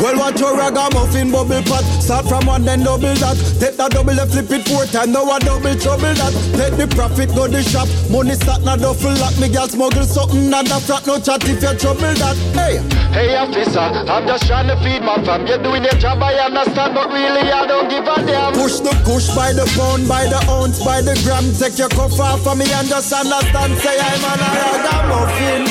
[0.07, 1.83] Well, watch your ragamuffin bubble pot.
[1.99, 3.35] Start from one, then double that.
[3.59, 5.11] Take that double and flip it four times.
[5.11, 6.31] Now a double trouble that.
[6.55, 7.91] Take the profit, go the shop.
[8.07, 9.35] Money start na duffel lock.
[9.35, 11.03] Me gal smuggle something na the frat.
[11.03, 12.39] No chat if you trouble that.
[12.55, 12.79] Hey.
[13.11, 15.43] Hey officer, I'm just trying to feed my fam.
[15.43, 18.55] You're doing your job, I understand, but really I don't give a damn.
[18.55, 21.43] Push the kush by the pound, by the ounce, by the gram.
[21.59, 23.75] Take your cuff off for me and just understand.
[23.83, 25.67] Say I'm an ragamuffin.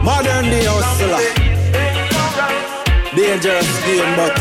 [0.00, 1.41] Modern day hustler.
[3.22, 4.34] Dangerous game, but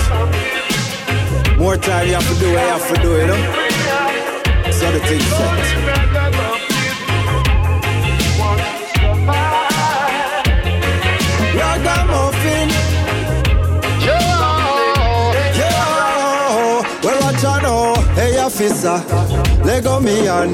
[1.59, 3.37] more time you have to do what you have to do, you know?
[4.71, 5.61] So the thing set.
[11.53, 12.69] Ragamuffin.
[14.01, 14.17] Yo,
[15.59, 15.71] yo.
[17.03, 17.93] Well, what you know?
[18.15, 18.97] Hey, officer,
[19.63, 20.53] let go me on.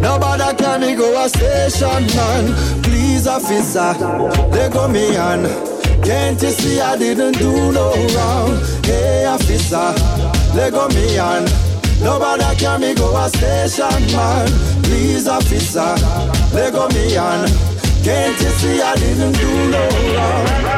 [0.00, 2.82] Nobody can go a station, man.
[2.82, 3.94] Please, officer,
[4.50, 5.69] let go me on.
[6.04, 8.58] Can't you see I didn't do no wrong?
[8.84, 9.92] Hey, officer,
[10.54, 11.44] let go me on.
[12.02, 14.48] Nobody can me go a station, man.
[14.82, 15.94] Please, officer,
[16.54, 17.46] let go me on.
[18.02, 20.69] Can't you see I didn't do no wrong?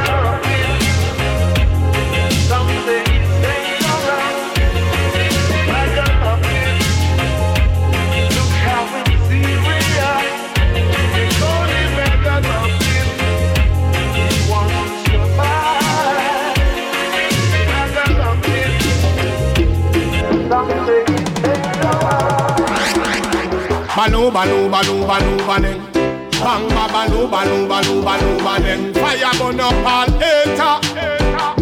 [24.22, 25.92] Banu, banu, banu, banu, baneng.
[26.38, 28.94] Bang, ba, banu, banu, banu, banu, baneng.
[28.94, 30.78] Fire burn up all hater.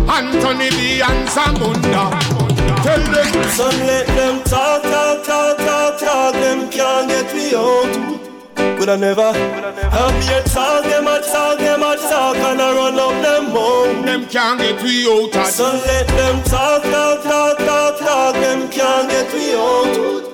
[0.04, 2.04] Anthony B and Zamunda.
[2.84, 3.50] Tell them.
[3.56, 6.34] Some let them talk, talk, talk, talk, talk.
[6.34, 8.78] Them can't get me out.
[8.78, 12.98] Could I never help me talk, them a talk, them a talk, and I run
[12.98, 14.04] up them home.
[14.04, 15.46] Them can't get me out.
[15.46, 18.34] So let them talk, talk, talk, talk, talk.
[18.34, 20.29] Them can't get me out.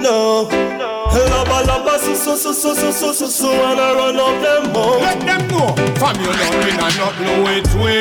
[0.00, 0.48] No.
[0.48, 4.74] Laba, laba, so, so, so, so, so, so, so, so, and I run up them
[4.74, 5.02] home.
[5.02, 5.74] Let them know.
[5.96, 7.96] From you not in a nothing with we.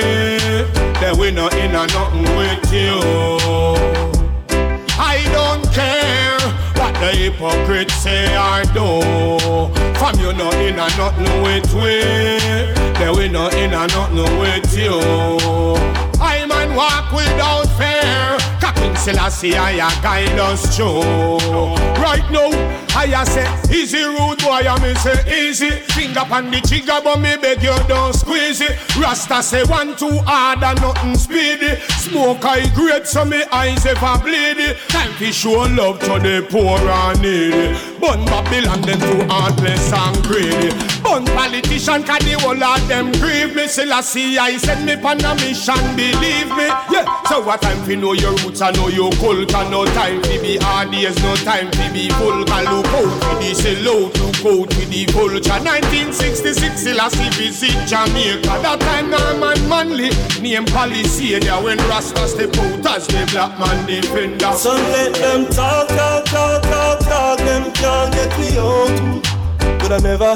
[0.99, 2.99] Then we not in a nothing with you.
[4.99, 6.39] I don't care
[6.75, 9.01] what the hypocrites say or do.
[9.97, 12.01] From you not in a nothing with we.
[12.99, 14.99] Then we not in a nothing with you.
[16.19, 18.37] I man walk without fear.
[18.87, 21.01] Captain Selassie, I guide us through.
[22.01, 22.49] Right now,
[22.95, 25.71] I say easy rude boy, I me say easy.
[25.71, 28.77] Finger on the trigger, but me beg you don't squeeze it.
[28.95, 31.75] Rasta say one too hard and nothing speedy.
[31.99, 34.77] Smoke I great, so me eyes ever bleedy.
[34.87, 37.77] Time to show love to the poor and needy.
[37.99, 40.96] Bun Babylon them too heartless and greedy.
[41.07, 43.65] Bun politician, cause the whole of them grieve me.
[43.67, 46.67] Selassie, I send me on a mission, believe me.
[46.91, 49.63] Yeah, so what time fi know your roots and know your culture.
[49.71, 52.59] No time fi be hard days, no time fi be vulgar.
[52.67, 55.63] Look out with the salute, look out with the culture.
[55.63, 58.59] 1966, Selassie visit Jamaica.
[58.59, 60.11] That time Norman Manley,
[60.43, 64.51] name policy there when Rasta step out as the black man defender.
[64.59, 67.39] So let them talk, talk, talk, talk, talk.
[67.39, 69.26] Them can't get me out.
[69.87, 70.35] Could I never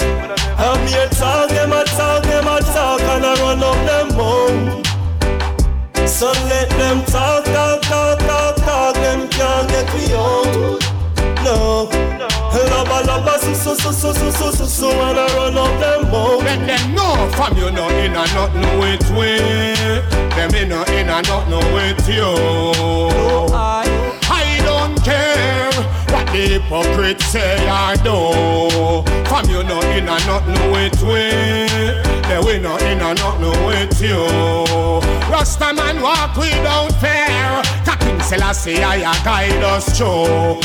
[0.55, 1.49] help me a talk?
[1.49, 4.81] Them a talk, them a talk, and I run up them home.
[6.07, 8.95] So let them talk, talk, talk, talk, talk.
[8.95, 10.79] Them can't get me out.
[11.43, 11.89] No.
[12.71, 16.05] Laba, laba, so, so, so, so, so, so, so, so, and I run up them
[16.05, 16.45] home.
[16.45, 19.35] Let them know from you not in a nothing with we.
[20.33, 22.23] Them in a in a nothing with you.
[24.33, 26.00] I don't care what
[26.31, 29.03] the hypocrites say or do.
[29.27, 31.29] From you not in a nothing with we.
[32.27, 34.23] Then we not in a nothing with you.
[35.31, 37.61] Rasta man walk without fear.
[37.99, 40.59] King Selassie, I guide us through.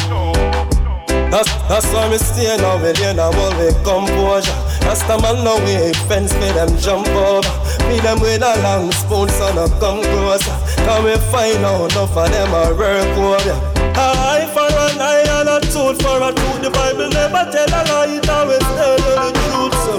[1.31, 5.59] That's, why me stay now with you now all with composure That's the man now
[5.59, 7.43] we fence me them jump over
[7.91, 12.17] Me them with a long spoon so no come closer Can we find out enough
[12.17, 14.49] of them a work over eye
[15.87, 19.31] tooth for a tooth The Bible never tell a lie, it always tell you the
[19.47, 19.95] truth So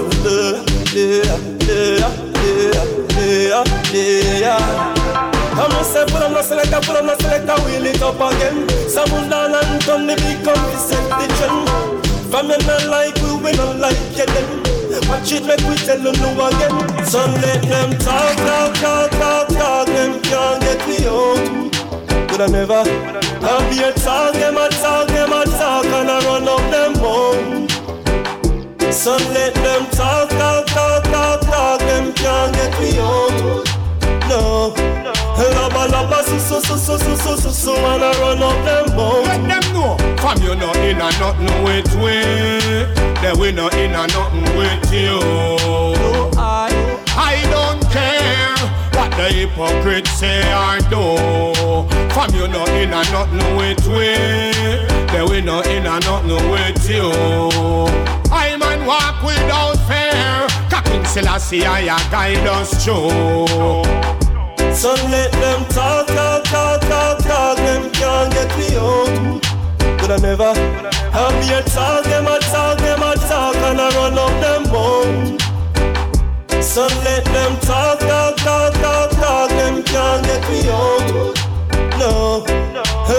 [0.92, 1.36] yeah,
[1.68, 2.12] yeah,
[2.42, 2.84] yeah,
[3.22, 4.94] yeah, yeah,
[5.52, 8.68] I'm not say put on no selector, put no selector, wheel it up again.
[8.88, 10.44] Someone down and turn the big
[10.78, 11.66] set the trend.
[12.30, 15.08] From you not like we, we not like you then.
[15.08, 17.04] Watch it make we tell you no again.
[17.06, 19.86] So let them talk, talk, talk, talk, talk.
[19.88, 22.28] Them can't get me out.
[22.30, 26.48] Could I never have your talk, them a talk, them a talk, and I run
[26.48, 27.68] up them home.
[28.92, 31.80] So let them talk, talk, talk, talk, talk.
[31.80, 33.66] Them can't get me out.
[34.28, 34.74] No.
[35.38, 38.96] Laba laba so so so so so so so so and I run up them
[38.96, 39.24] bout.
[39.24, 42.16] Let them know, from you not in a nothing with we.
[43.22, 45.20] Then we not in a nothing with you.
[45.20, 46.68] No, I,
[47.16, 48.87] I don't care what
[49.18, 51.02] the hypocrites say or do.
[52.14, 54.14] From you not in a nothing with we.
[55.10, 57.10] Then we not in a nothing with you.
[58.30, 60.46] I man walk without fear.
[60.84, 63.82] King Selassie, I guide us through.
[64.72, 67.56] So let them talk, talk, talk, talk, talk.
[67.56, 69.42] Them can't get me out.
[70.00, 70.54] Could I never
[71.10, 72.04] have your talk?
[72.04, 75.47] Them a talk, them a talk, and I run up them mouth.
[76.78, 79.50] So let them talk, talk, talk, talk, talk.
[79.50, 81.10] Them can't get me out.
[81.98, 82.44] No.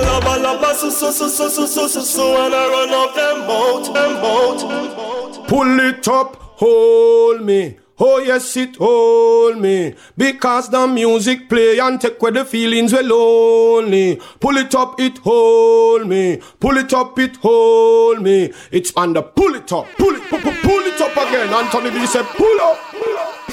[0.07, 3.45] Laba laba so so so so so so so so and I run up them
[3.45, 5.45] boat, them boat.
[5.49, 7.76] Pull it up, hold me.
[7.99, 13.03] Oh yes, it hold me because the music play and take away the feelings we
[13.03, 14.22] lonely.
[14.39, 16.41] Pull it up, it hold me.
[16.62, 18.53] Pull it up, it hold me.
[18.72, 21.53] It's the pull it up, pull it, pull, pull, pull it up again.
[21.53, 22.78] Anthony B said, pull up.
[22.89, 23.49] Stop,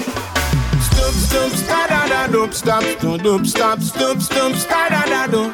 [1.36, 5.52] stop, stop, da da doop, stop, stop, doop, stop, stop, stop, stop, da da doop.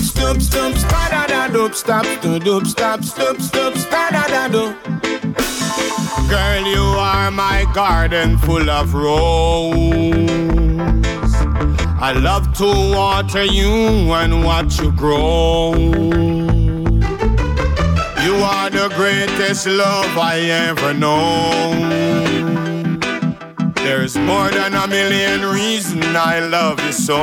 [0.00, 4.48] Stop, stop, stop, da da doop, stop, stop, doop, stop, stop, stop, stop, da da
[4.48, 4.74] doop.
[6.28, 10.30] Girl, you are my garden full of roses.
[12.00, 15.74] I love to water you and watch you grow.
[18.24, 22.47] You are the greatest love I ever known.
[23.82, 27.16] There's more than a million reasons I love you so.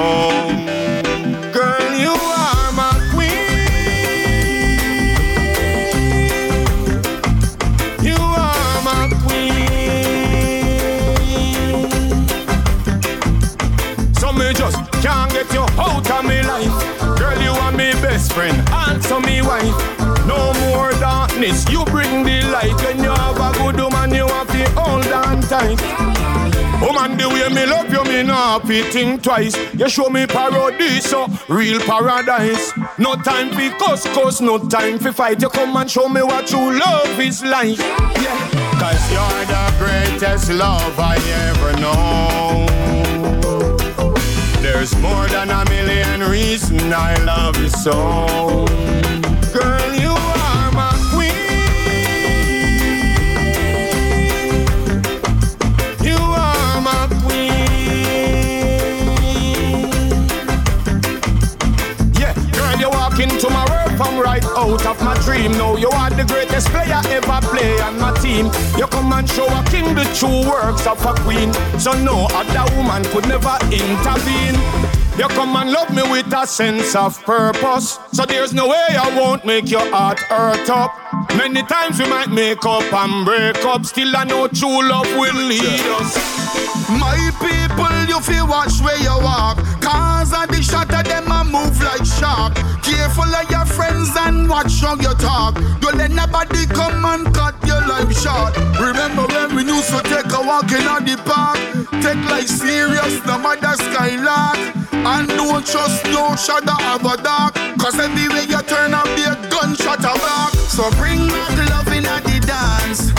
[1.53, 3.55] Girl, you are my queen.
[8.01, 9.55] You are my queen.
[14.15, 17.17] So me just Can't get you out of me life.
[17.19, 20.14] Girl, you are my best friend, answer me wife.
[20.76, 22.76] More darkness, you bring the light.
[22.84, 25.80] When you have a good woman, you have to hold on tight.
[26.82, 29.55] Woman, the way me love you, me not think twice.
[29.73, 32.73] You show me paradise, so real paradise.
[32.97, 35.41] No time for cuss, cuss, no time for fight.
[35.41, 37.78] You come and show me what true love is like.
[37.78, 38.65] Yeah.
[38.78, 41.15] Cause you're the greatest love I
[41.47, 42.65] ever know.
[44.61, 48.94] There's more than a million reasons I love you so.
[63.20, 65.51] Into my world from right out of my dream.
[65.53, 68.47] No, you are the greatest player ever play on my team.
[68.78, 71.53] You come and show a king the true works of a queen.
[71.80, 74.55] So no other woman could never intervene.
[75.18, 77.99] You come and love me with a sense of purpose.
[78.11, 80.91] So there's no way I won't make your heart hurt up.
[81.38, 83.86] Many times we might make up and break up.
[83.86, 86.74] Still I know true love will lead us.
[86.89, 89.57] My people, you feel watch where you walk.
[89.81, 92.53] Cause I the shot of them I move like shark.
[92.86, 95.55] Careful of your friends and watch how you talk.
[95.81, 98.53] Don't let nobody come and cut your life short.
[98.77, 101.57] Remember when we used to take a walk in the park?
[102.05, 104.61] Take life serious, no matter skylark.
[104.93, 107.55] And don't trust no shadow of a dark.
[107.81, 110.53] Cause everywhere you turn up, be a gunshot a back.
[110.69, 113.14] So bring back love in the dance.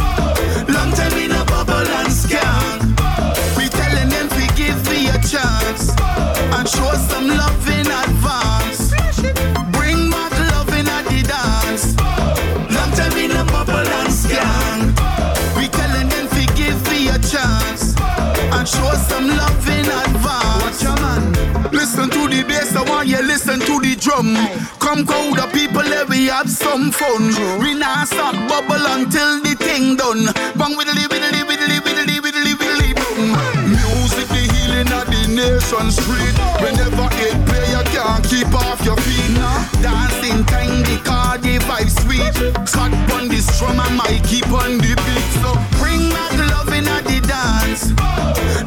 [24.79, 27.35] Come crowd the people, let we have some fun.
[27.61, 30.31] We not stop bubble until the thing done.
[30.57, 33.35] Bang with the with the with the boom.
[33.67, 36.37] Music the healing of the nation street.
[36.63, 39.35] Whenever it play, you can't keep off your feet.
[39.83, 42.35] Dancing time, the car, the vibe sweet.
[42.69, 45.29] Fat on the drum, I might keep on the beat.
[45.43, 47.91] So bring back love in the dance.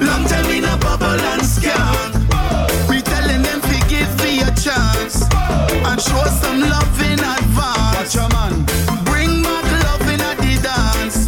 [0.03, 2.08] Long time in a bubble and scan.
[5.99, 8.15] Show some love in advance.
[8.15, 8.63] man.
[9.03, 11.27] Bring back love in the dance.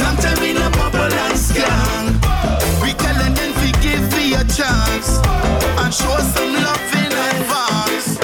[0.00, 2.06] Long time in a bubble and scan.
[2.80, 5.20] We telling them to give me a chance
[5.80, 8.16] and show some love in advance.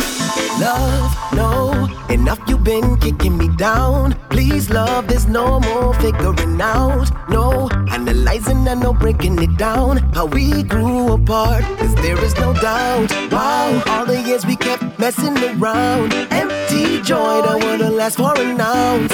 [0.58, 4.14] Love, no, enough you been kicking me down.
[4.30, 7.10] Please, love, there's no more figuring out.
[7.28, 7.68] No,
[8.28, 9.96] analyzing and no breaking it down.
[10.12, 13.10] How we grew apart, cause there is no doubt.
[13.30, 16.12] Wow, all the years we kept messing around.
[16.30, 19.12] Empty joy that wouldn't last for an ounce.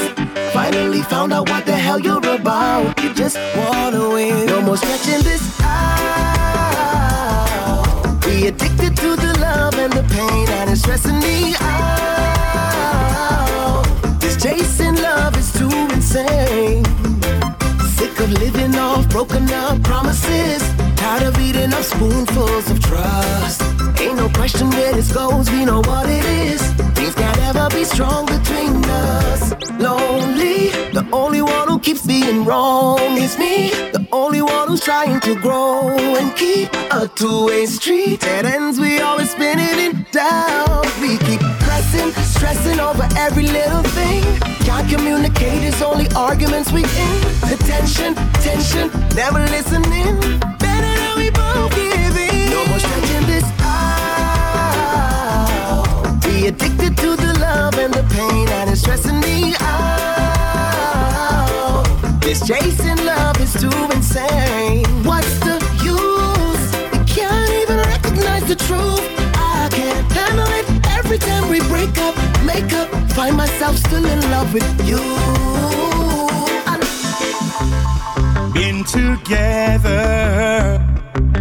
[0.52, 3.00] Finally found out what the hell you're about.
[3.02, 4.46] You just wanna win.
[4.46, 6.64] No more stretching this out.
[8.24, 11.84] Be addicted to the love and the pain and it's stressing me out.
[14.44, 16.83] Chasing love is too insane.
[18.24, 20.62] Of living off broken up promises.
[20.96, 23.60] Tired of eating up spoonfuls of trust.
[24.00, 26.62] Ain't no question where this goes, we know what it is.
[26.96, 29.52] Things can't ever be strong between us.
[29.78, 33.68] Lonely, the only one who keeps being wrong is me.
[33.92, 38.20] The only one who's trying to grow and keep a two-way street.
[38.20, 40.86] Dead ends, we always spinning it down.
[41.02, 41.43] We keep
[41.84, 44.22] pressing, stressing over every little thing.
[44.64, 47.20] Can't communicate, it's only arguments we in.
[47.48, 50.18] The tension, tension, never listening.
[50.58, 52.50] Better that we both give in.
[52.50, 53.84] No more stretching this out.
[56.22, 60.64] Be addicted to the love and the pain and it's stressing me out.
[62.20, 64.84] This chasing love is too insane.
[65.04, 66.72] What's the use?
[66.94, 69.23] You can't even recognize the truth.
[72.54, 72.88] Up, make up.
[73.12, 74.98] Find myself still in love with you.
[78.52, 80.80] Been together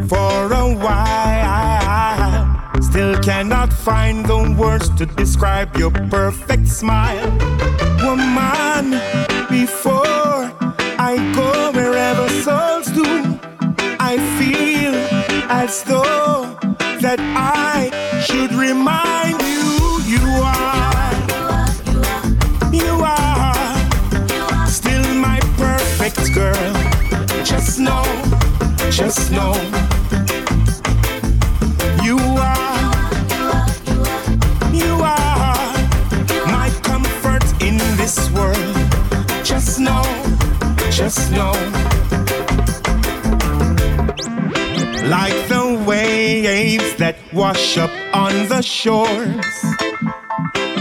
[0.08, 2.82] for a while.
[2.82, 7.30] Still cannot find the words to describe your perfect smile.
[8.04, 8.92] Woman,
[9.50, 10.52] before
[11.00, 13.40] I go wherever souls do,
[14.00, 14.96] I feel
[15.50, 16.58] as though
[17.02, 17.90] that I
[18.26, 19.43] should remind
[26.34, 26.74] girl.
[27.44, 28.04] Just know,
[28.90, 29.54] just know
[32.04, 32.94] you are,
[34.74, 35.74] you are
[36.48, 38.76] my comfort in this world.
[39.44, 40.04] Just know,
[40.90, 41.54] just know.
[45.08, 49.46] Like the waves that wash up on the shores.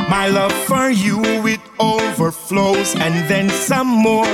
[0.08, 4.26] My love for you, it overflows and then some more.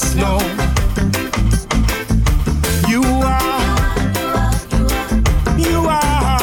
[0.00, 0.38] Just know
[2.88, 3.60] you are,
[5.58, 6.38] you are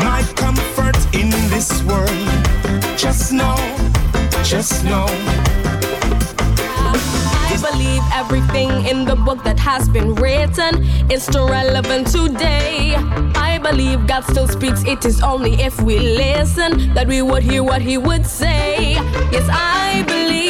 [0.00, 2.10] my comfort in this world.
[2.98, 3.54] Just know,
[4.42, 5.06] just know.
[7.48, 12.96] I believe everything in the book that has been written is still relevant today.
[13.36, 17.62] I believe God still speaks, it is only if we listen that we would hear
[17.62, 18.94] what He would say.
[19.30, 20.45] Yes, I believe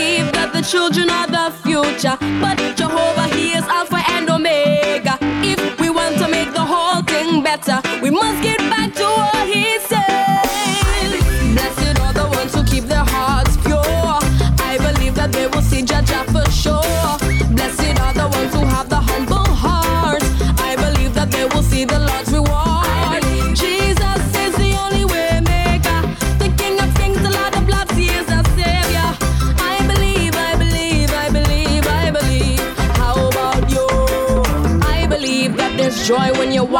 [0.66, 5.16] children are the future, but Jehovah, He is Alpha and Omega.
[5.42, 9.35] If we want to make the whole thing better, we must get back to what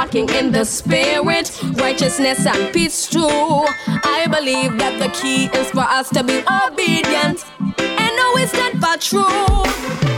[0.06, 3.26] walking in the spirit, righteousness and peace too.
[3.26, 7.44] I believe that the key is for us to be obedient
[7.76, 9.66] and always stand for true.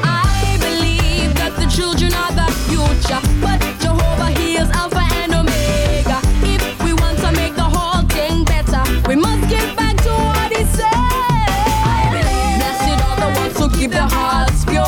[0.05, 6.20] I believe that the children are the future, but Jehovah heals is Alpha and Omega.
[6.45, 10.53] If we want to make the whole thing better, we must give back to what
[10.53, 10.93] He said.
[10.93, 14.84] I believe blessed are the ones who keep their hearts pure.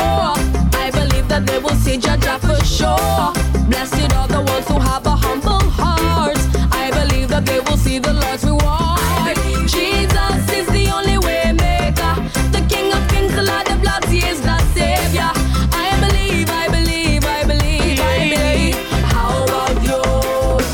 [0.77, 3.50] I believe that they will see Jaja for sure.
[3.91, 6.39] Blessed are the ones who have a humble heart.
[6.73, 9.37] I believe that they will see the Lord's reward.
[9.69, 12.15] Jesus is the only way maker,
[12.55, 14.09] the King of Kings, the Lord of Lords.
[14.09, 15.31] He is the Savior.
[15.73, 18.75] I believe, I believe, I believe, I believe.
[19.15, 20.03] How about you?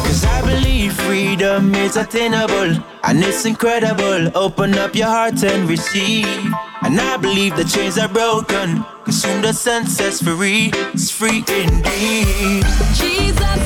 [0.04, 4.36] Cause I believe freedom is attainable and it's incredible.
[4.36, 6.26] Open up your heart and receive.
[6.82, 8.84] And I believe the chains are broken.
[9.26, 10.70] Soon the sun sets free.
[10.94, 12.64] It's free indeed.
[12.94, 13.65] Jesus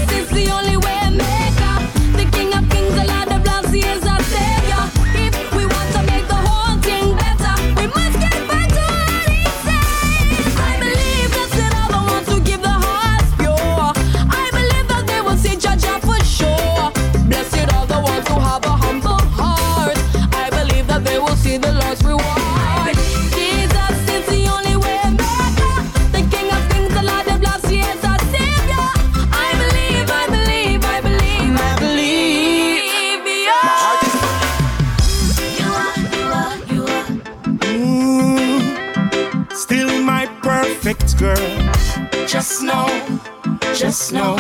[44.20, 44.36] know.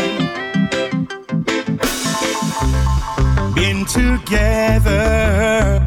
[3.54, 5.80] Been together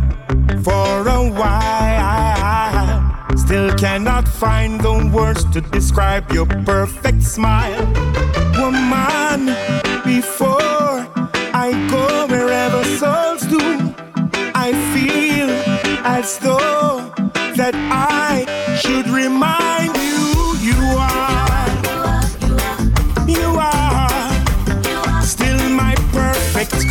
[0.63, 3.37] for a while.
[3.37, 8.12] Still cannot find the words to describe your perfect smile.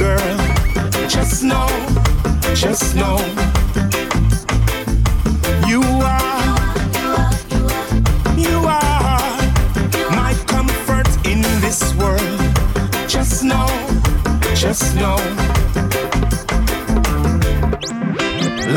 [0.03, 0.37] Girl.
[1.09, 1.69] Just know,
[2.55, 3.19] just know
[5.71, 5.83] you
[6.15, 6.55] are,
[8.47, 9.37] you are
[10.21, 12.41] my comfort in this world.
[13.07, 13.69] Just know,
[14.55, 15.19] just know.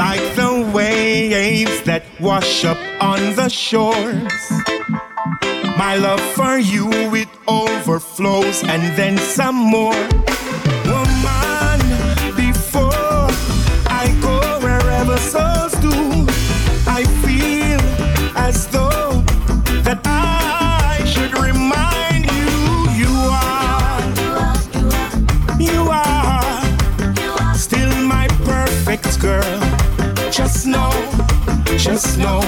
[0.04, 4.46] Like the waves that wash up on the shores.
[5.78, 10.35] My love for you, it overflows and then some more.
[31.96, 32.42] Just know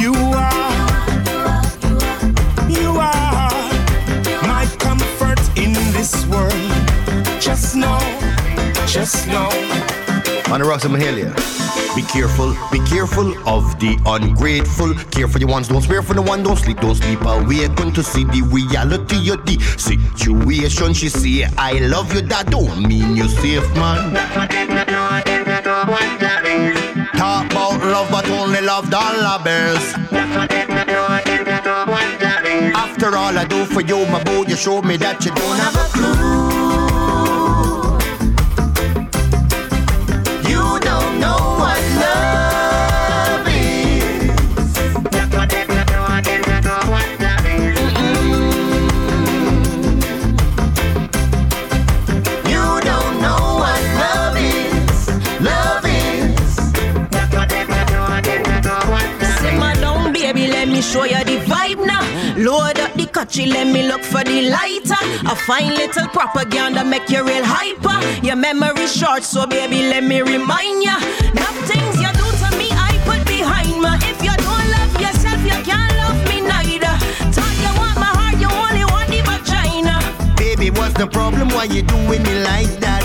[0.00, 1.60] you are,
[2.66, 3.52] you are
[4.48, 6.50] my comfort in this world.
[7.38, 7.98] Just know,
[8.86, 9.50] just know.
[10.50, 11.34] On the rocks of Mahalia.
[11.94, 14.94] Be careful, be careful of the ungrateful.
[15.10, 17.20] Care for the ones, don't spare for the one, don't sleep, don't sleep.
[17.20, 20.94] Awaken to see the reality of the situation.
[20.94, 25.33] She say, I love you, that don't mean you're safe, man.
[27.94, 29.94] Love, but only love dollar bills.
[32.74, 35.76] After all I do for you, my boy, you show me that you don't have
[35.76, 36.43] a clue.
[63.24, 65.00] Country, let me look for the lighter.
[65.32, 67.96] A fine little propaganda make you real hyper.
[68.20, 70.98] Your memory short, so baby, let me remind ya.
[71.32, 73.92] Enough things you do to me, I put behind me.
[74.12, 76.92] If you don't love yourself, you can't love me neither.
[77.32, 79.96] Thought you want my heart, you only want the vagina.
[80.36, 81.48] Baby, what's the problem?
[81.48, 83.03] Why you doing me like that?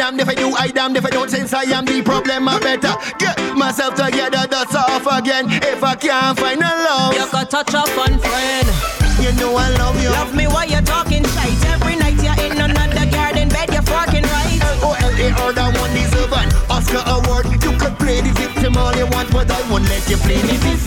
[0.00, 1.28] Damned if I do, I damned if I don't.
[1.28, 4.48] Since I am the problem, I better get myself together.
[4.48, 5.44] That's off again.
[5.50, 8.66] If I can't find a love, You could touch a fun friend.
[9.20, 10.08] You know I love you.
[10.08, 11.62] Love me while you're talking shite.
[11.68, 14.58] Every night you're in another garden bed, you're fucking right.
[14.80, 17.52] L-O-L-A or that one deserve an Oscar award.
[17.62, 20.56] You could play the victim all you want, but I won't let you play me
[20.64, 20.80] the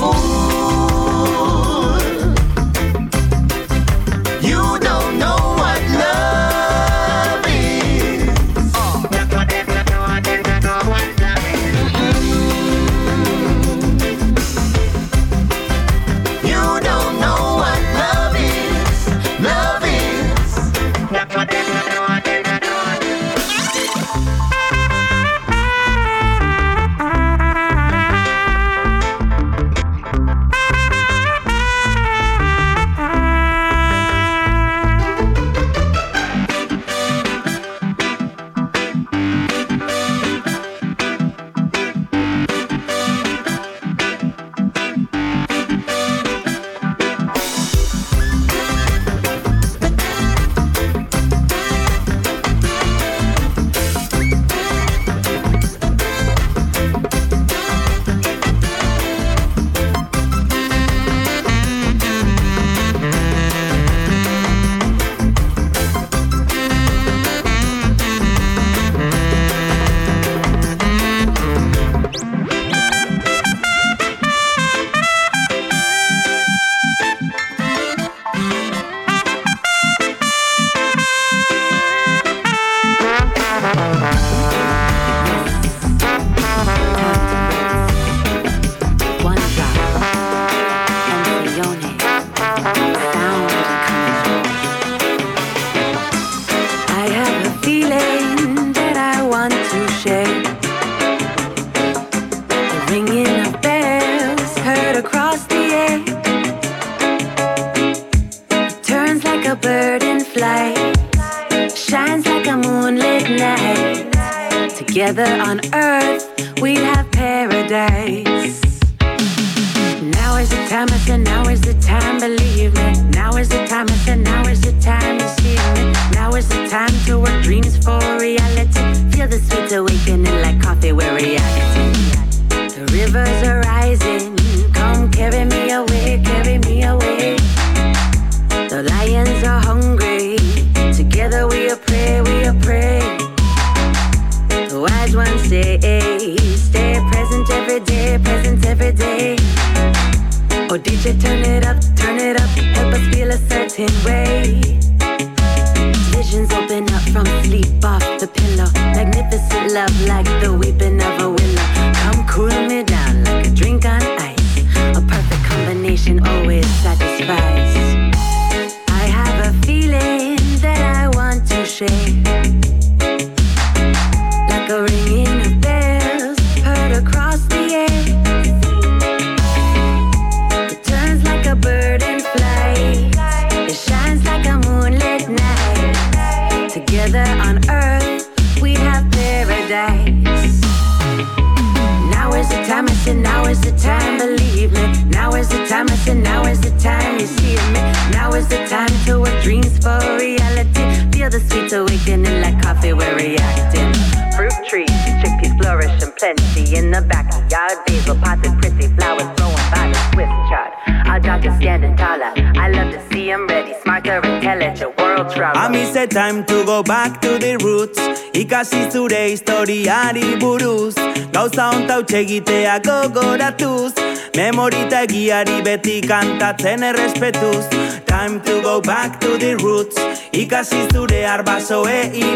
[218.54, 220.94] ikasi zure historiari buruz.
[221.34, 223.94] Gauza onta utxegitea gogoratuz.
[224.38, 227.66] Memorita egiari beti kantatzen errespetuz.
[228.06, 229.98] Time to go back to the roots.
[230.32, 231.82] Ikasi zure arbaso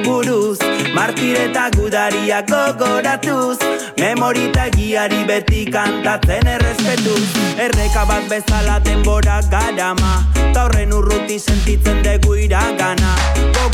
[0.05, 0.57] buruz.
[0.95, 3.59] Martire eta gudaria gogoratuz.
[3.99, 7.27] Memorita egiari beti kantatzen errespetuz.
[7.59, 10.25] Erreka bat bezala denbora garama.
[10.51, 13.13] Ta horren urruti sentitzen dugu iragana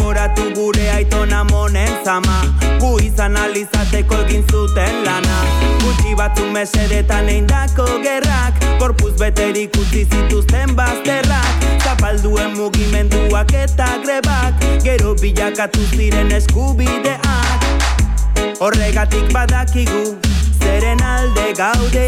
[0.03, 2.43] kanporatu gure aitona monen zama.
[2.79, 5.37] Gu izan alizateko egin zuten lana.
[5.83, 11.63] Gutxi batzu mesedetan eindako gerrak Korpuz beterik utzi zituzten bazterrak.
[11.83, 17.67] Zapalduen mugimenduak eta grebak Gero bilakatu ziren eskubideak.
[18.59, 20.17] Horregatik badakigu
[20.59, 22.07] Zeren alde gaude.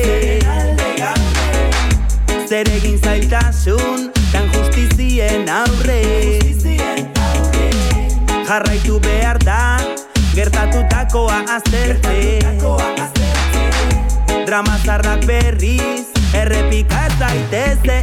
[2.45, 6.01] Zer egin zailtasun Tan justizien aurre.
[6.43, 7.14] Justizien
[8.47, 9.77] jarraitu behar da
[10.35, 12.39] gertatutakoa azterte
[14.45, 18.01] drama zarrak berriz errepika zaitezte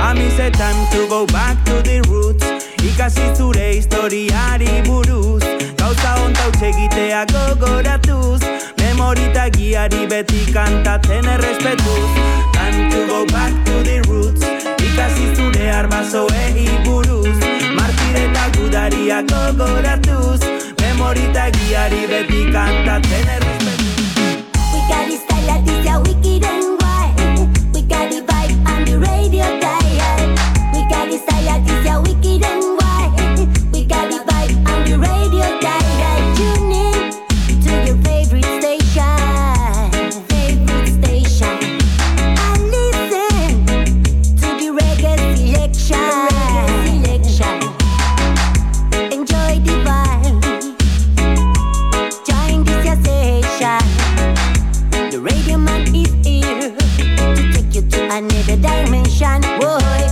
[0.00, 2.44] Amis a time to go back to the roots
[2.88, 5.42] Ikasi zure historiari buruz.
[5.76, 8.40] Gauza onta utxegitea gogoratuz
[8.78, 12.10] Memorita giari beti kantatzen errespetuz.
[12.54, 14.46] Time to go back to the roots
[14.88, 17.67] Ikasi zure arbazoei buruz.
[18.18, 20.40] benetan gudariak gogoratuz.
[20.80, 23.86] Memorita egiari beti kantatzen errezpetu
[24.74, 25.98] Wikari style atizia
[28.30, 30.20] vibe on the radio dial.
[30.74, 32.77] Wikari style atizia wikiren guai
[58.26, 59.40] a dimension.
[59.60, 60.07] Boy.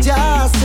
[0.00, 0.57] just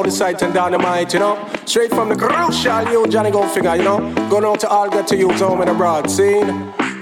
[0.00, 1.36] out the sight and dynamite, you know.
[1.66, 3.98] Straight from the crucial you Johnny go you know.
[4.30, 6.48] Going out to all got to use home in abroad broad scene.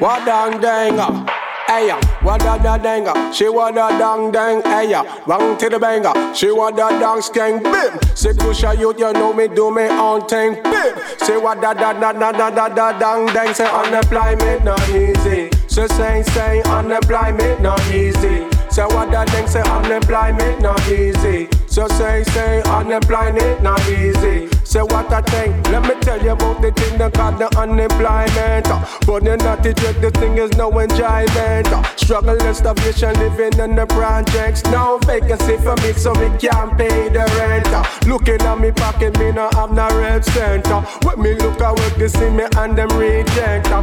[0.00, 1.26] What dang dang uh,
[1.68, 4.92] hey uh, what da da danga, uh, she what da dang dang, hey
[5.26, 7.98] bang to the banger, she what da dang skang, bim.
[8.16, 10.98] Say crucial youth, you know me do me own thing, bim.
[11.18, 15.50] Say what da da da da da da dang dang, say unemployment not easy.
[15.68, 18.46] So say say unemployment not easy.
[18.70, 21.48] Say what da dang, say unemployment not easy.
[21.78, 24.48] So say, say, unemployed it not easy.
[24.64, 28.66] Say what I think, let me tell you about the thing that got the unemployment.
[29.04, 31.68] For the naughty trick, the thing is no enjoyment.
[31.96, 34.64] Struggle and starvation, living in the projects.
[34.64, 37.70] No vacancy for me, so we can't pay the rent.
[38.08, 40.82] Looking at me pocket, me no have no red center.
[41.18, 43.68] Me look at what they see me and them reject.
[43.68, 43.82] I'm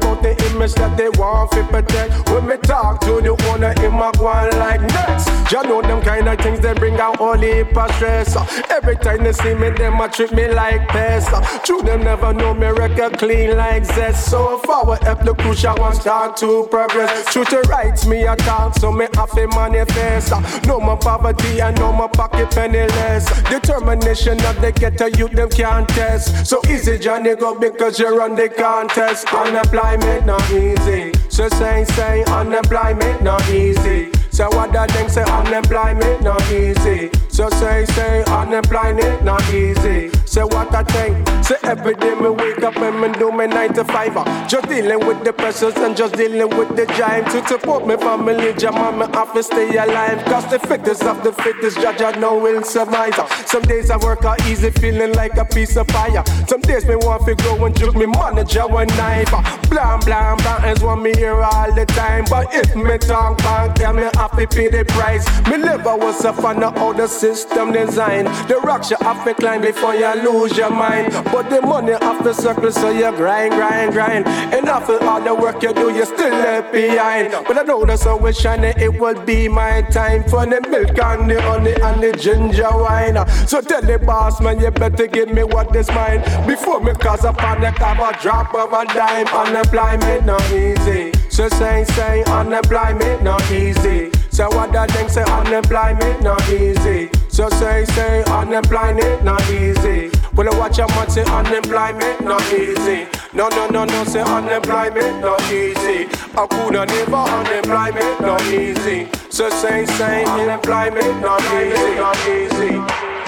[0.00, 2.28] put the image that they want to protect.
[2.30, 5.28] When me talk to the owner, in my one like next.
[5.52, 8.36] You know them kind of things they bring out all the of stress.
[8.70, 11.30] Every time they see me, them a treat me like pests.
[11.66, 14.30] True, them never know me record clean like zest.
[14.30, 17.32] So far, help the crucial ones start to progress.
[17.32, 20.32] True to rights, me a talk, so me have to manifest.
[20.66, 23.26] No more poverty and no more pocket penniless.
[23.50, 26.46] Determination of the ghetto youth, them can't test.
[26.46, 29.32] So easy, Johnny, go because you run the contest.
[29.32, 31.12] Unemployment not easy.
[31.28, 34.10] So say, say, unemployment not easy.
[34.30, 37.10] So what that thing say unemployment not easy.
[37.32, 40.10] So say say unemployment not easy.
[40.26, 41.28] Say what I think.
[41.44, 44.16] Say every day me wake up and me do me nine to five.
[44.16, 47.96] Uh, just dealing with the pressures and just dealing with the giant to support my
[47.96, 48.52] family.
[48.54, 50.24] Jam me have to stay alive.
[50.26, 53.18] Cause the fittest of the fittest judge I know will survive.
[53.18, 56.18] Uh, some days I work out easy, feeling like a piece of fire.
[56.18, 59.30] Uh, some days me want to go and juke me manager one knife.
[59.70, 62.24] Blam blam blam is what me hear all the time.
[62.28, 65.26] But if me talk back, tell me have to pay the price.
[65.48, 68.24] Me never was a fan of how the system design.
[68.48, 71.12] The rocks you have to climb before you lose your mind.
[71.26, 74.26] But the money have to circle so you grind, grind, grind.
[74.26, 77.32] And after all the work you do, you still left behind.
[77.46, 80.98] But I know the sun will shine, it will be my time for the milk
[80.98, 83.18] and the honey and the ginger wine.
[83.46, 87.24] So tell the boss man, you better give me what is mine before me cause
[87.24, 89.26] a panic have a drop of a dime.
[89.28, 91.12] Unemployment not easy.
[91.40, 94.12] So say, say, unemployment not easy.
[94.28, 97.08] So what that thing say unemployment not easy.
[97.28, 100.10] So say say unemployment not easy.
[100.34, 103.08] Well I watch a man say unemployment not easy.
[103.32, 106.08] No no no no say unemployment not easy.
[106.36, 109.08] I coulda never unemployment not easy.
[109.30, 113.19] So say say unemployment not easy, not easy.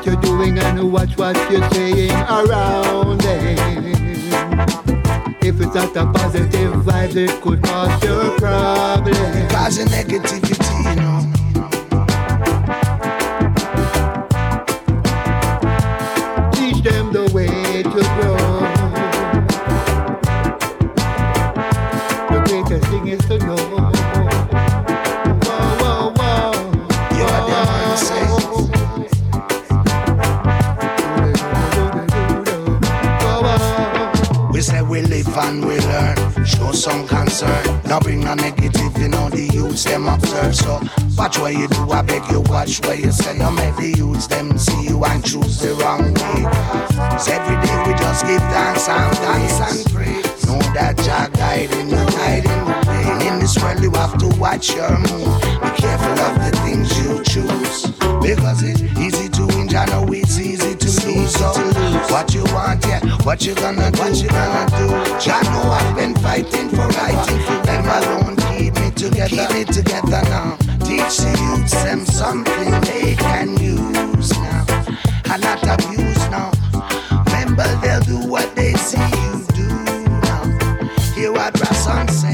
[0.00, 3.78] what you're doing and watch what you're saying around them.
[5.42, 9.48] If it's not a positive vibe, it could cause your problem.
[9.48, 11.39] Causing negativity, you know.
[41.40, 43.58] Where you do, I beg you watch where you send them.
[43.58, 46.44] Every youths them see you and choose the wrong way.
[47.16, 50.20] Cause every day we just give thanks and thanks and pray.
[50.44, 53.26] Know that Jah guiding you, guiding the way.
[53.26, 55.40] In this world you have to watch your move.
[55.64, 57.88] Be careful of the things you choose.
[58.20, 61.32] Because it's easy to injure, know it's easy to lose.
[61.32, 61.56] So
[62.12, 64.92] what you want, yeah, what you gonna do, what you gonna do.
[65.18, 69.50] Jah know I've been fighting for right, if you them alone keep me together, keep
[69.56, 70.59] me together now
[70.90, 74.64] teach the youths them something they can use now.
[75.32, 75.78] A lot of
[76.30, 76.50] now.
[77.26, 79.68] Remember, they'll do what they see you do
[80.26, 80.42] now.
[81.14, 82.29] Hear what my son said.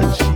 [0.00, 0.33] Baby,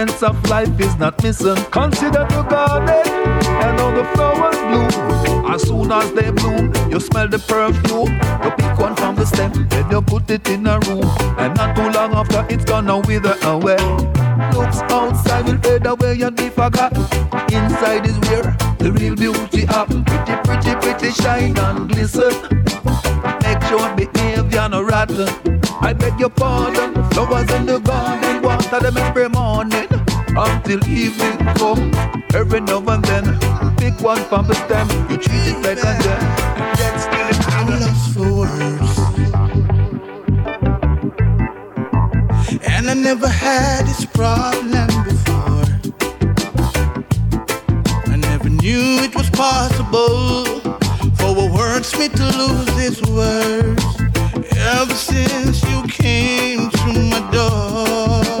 [0.00, 2.88] essence of life is not missing, consider the garden
[3.64, 5.44] and all the flowers bloom.
[5.52, 8.12] As soon as they bloom, you smell the perfume.
[8.42, 11.04] You pick one from the stem, then you put it in a room.
[11.36, 13.76] And not too long after, it's gonna wither away.
[14.54, 17.04] Looks outside will fade away and be forgotten.
[17.52, 20.04] Inside is where the real beauty happen.
[20.04, 22.32] Pretty, pretty, pretty shine and glisten.
[23.42, 25.28] Make sure behavior no rotten.
[25.82, 26.94] I beg your pardon.
[27.10, 29.89] Flowers in the garden, water them every morning
[30.36, 31.90] until evening come.
[32.34, 33.38] Every now and then,
[33.76, 34.88] pick one from the stem.
[35.10, 36.22] You treat it like a gem,
[36.78, 38.98] then still I'm lost for words.
[42.66, 45.66] And I never had this problem before.
[48.12, 50.44] I never knew it was possible
[51.18, 53.84] for a wordsmith to lose his words.
[54.56, 58.39] Ever since you came to my door,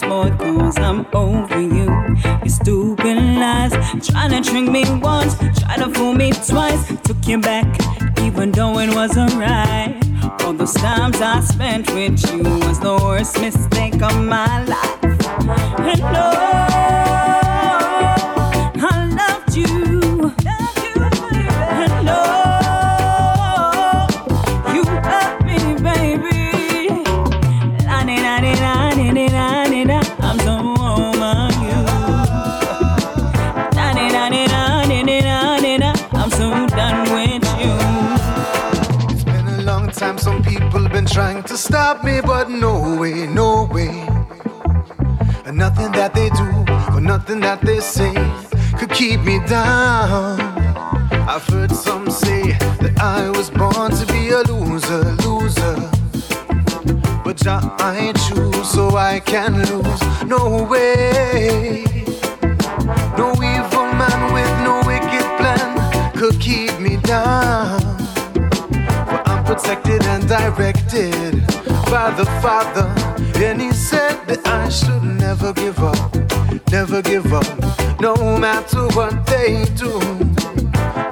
[0.00, 1.88] boy, cause I'm over you.
[2.42, 3.72] You stupid lies,
[4.06, 6.88] trying to trick me once, try to fool me twice.
[7.02, 7.66] Took you back,
[8.20, 9.98] even though it wasn't right.
[10.42, 15.04] All those times I spent with you was the worst mistake of my life.
[15.78, 16.65] And no,
[41.16, 44.06] trying to stop me, but no way, no way.
[45.46, 46.48] And nothing that they do
[46.94, 48.12] or nothing that they say
[48.78, 50.38] could keep me down.
[51.26, 52.52] I've heard some say
[52.82, 55.76] that I was born to be a loser, loser.
[57.24, 60.02] But Jah, I choose so I can lose.
[60.26, 61.82] No way.
[63.16, 67.85] No evil man with no wicked plan could keep me down
[69.56, 71.46] protected and directed
[71.90, 72.86] by the Father.
[73.42, 76.14] And He said that I should never give up,
[76.70, 77.46] never give up,
[78.00, 79.98] no matter what they do.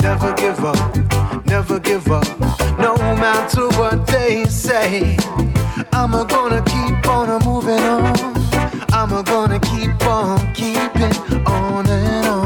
[0.03, 2.29] Never give up, never give up,
[2.79, 5.17] no matter what they say.
[5.93, 8.15] I'm gonna keep on moving on.
[8.93, 11.17] I'm gonna keep on keeping
[11.47, 12.44] on and on.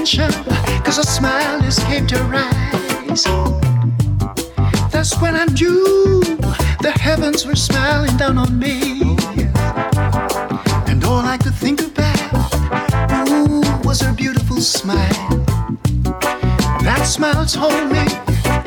[0.00, 3.24] cause a smile is came to rise.
[4.90, 6.22] That's when I knew
[6.80, 9.02] the heavens were smiling down on me.
[10.88, 15.28] And all I could think about, ooh, was her beautiful smile.
[16.82, 18.04] That smile told me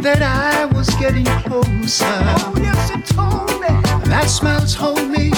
[0.03, 2.05] that I was getting closer.
[2.05, 3.69] Oh, yes, it told me.
[4.07, 5.31] That smile told me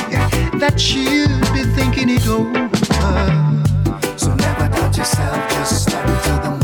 [0.59, 3.54] that she'd be thinking it over
[4.65, 6.54] about yourself, just start to the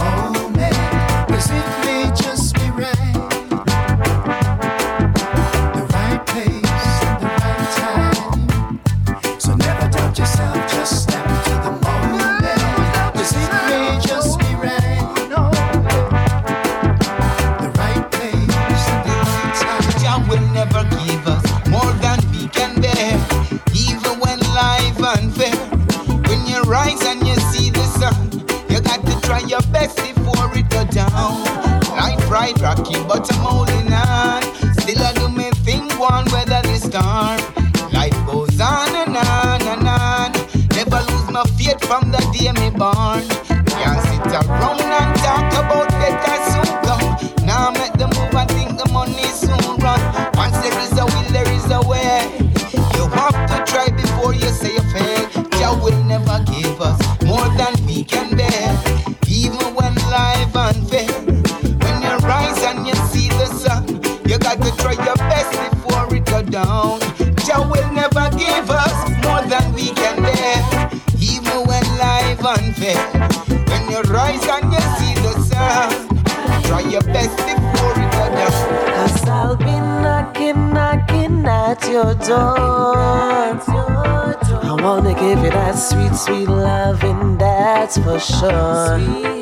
[87.94, 89.41] that's for sure.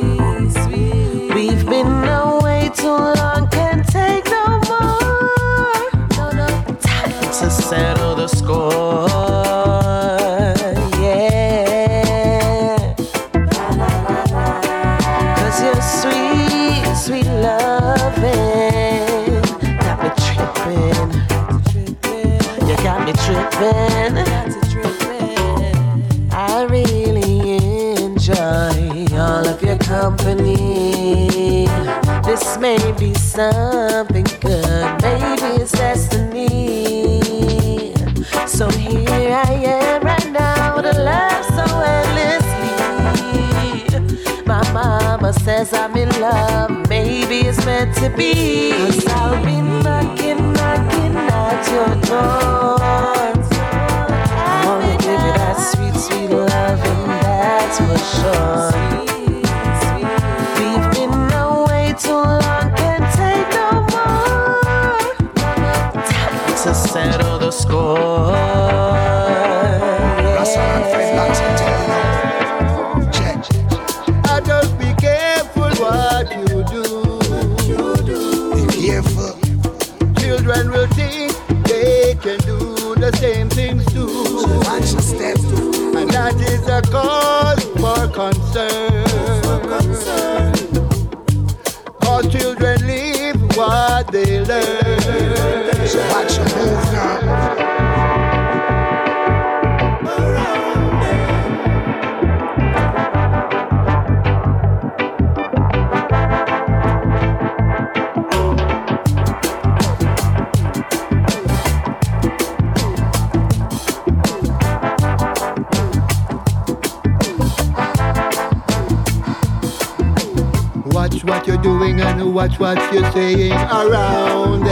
[122.40, 124.64] Watch what you're saying around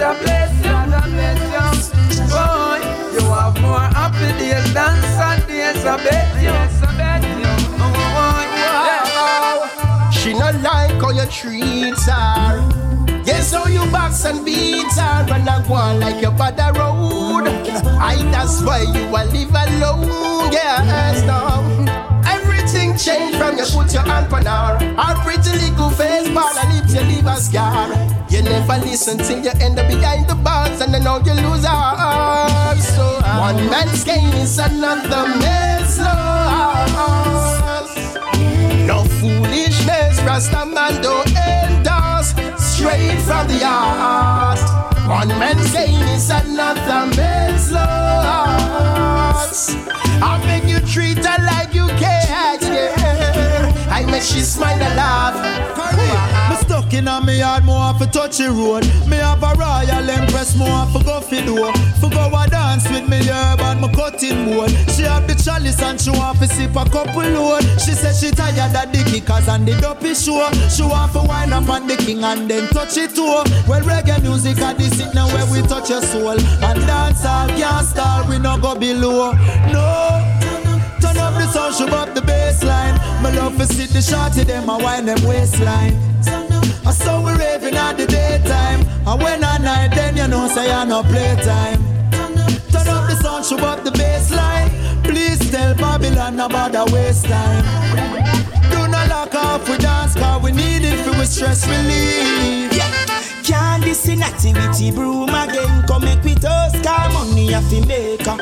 [0.00, 0.06] Boy,
[3.12, 5.84] you have more happy days than sad days.
[5.84, 6.50] I bet you.
[9.12, 10.10] Oh.
[10.10, 12.62] She not like how you treat her.
[13.26, 17.48] Yes, how you box and beat her and I go like your father road.
[18.00, 20.50] I that's why you are live alone.
[20.50, 21.69] Yes, no
[23.04, 23.30] there.
[28.90, 33.20] listen till you end up behind the bars and then all you lose are so
[33.40, 37.96] one man's gain is another man's loss.
[38.86, 44.60] No foolishness, Rasta man don't endorse straight from the heart.
[45.08, 49.74] One man's gain is another man's loss.
[50.22, 52.19] I make you treat her like you care,
[54.22, 55.60] she smile and laugh.
[56.60, 58.84] Stuck in a me yard, more for touch the road.
[59.08, 61.72] Me have a royal empress, more for go fi door.
[61.98, 64.70] For go a dance with me herb and my cutting board.
[64.94, 67.62] She have the chalice and she want to sip a couple load.
[67.80, 70.46] She said she tired of the kickers and the dopey show.
[70.68, 73.42] She want to wind up on the king and then touch it too.
[73.66, 76.38] Well, reggae music at it now where we touch your soul.
[76.38, 79.32] And dance all can't start, we no go below.
[79.72, 80.39] No.
[81.52, 82.94] Sound, show up the bass line.
[83.22, 85.98] My love for see the shorty, them a wind them waistline.
[86.86, 88.80] I saw we raving at the daytime.
[89.06, 91.82] And when I night, then you know, say I no playtime.
[92.70, 94.70] Turn up the sound, show up the bass line.
[95.02, 97.64] Please tell Babylon about the waste time.
[98.70, 102.72] Do not lock off, we dance, cause we need it for stress relief.
[102.76, 102.90] Yeah.
[103.42, 105.84] Can't this inactivity broom again.
[105.88, 108.38] Come make we toast, car money I fi make uh.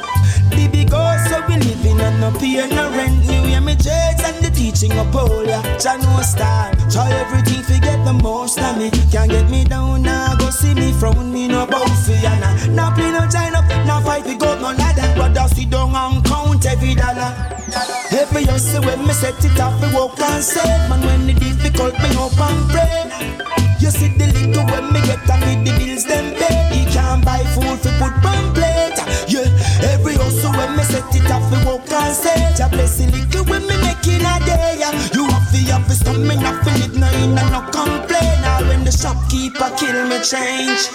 [0.66, 3.24] Big house so we living and no pay no rent.
[3.28, 5.62] New year me jets and the teaching of polio.
[5.78, 6.74] Jah no star.
[6.90, 8.90] Try everything fi get the most of me.
[9.12, 10.35] Can't get me down now.
[10.36, 12.89] Go see me frown me no bout fi and now.
[12.89, 15.14] Now play no join up, now fight we go no ladder.
[15.14, 17.30] Brother sit down and count every dollar.
[18.10, 20.89] Every hustle when me set it up, we walk and save.
[20.89, 23.05] Man when the difficult me hope and pray.
[23.78, 26.56] You see the little when me get and with the bills them pay.
[26.74, 28.77] He can't buy food for put on plate.
[29.28, 29.44] Yeah,
[29.92, 31.59] every hustle when me set it up, we
[31.92, 34.76] and say, Jah bless the little when me make in a day.
[34.80, 34.92] Yeah.
[35.12, 35.27] You
[35.66, 38.39] have to stop me not it no in and no complain.
[38.44, 40.89] Or when the shopkeeper kill me change.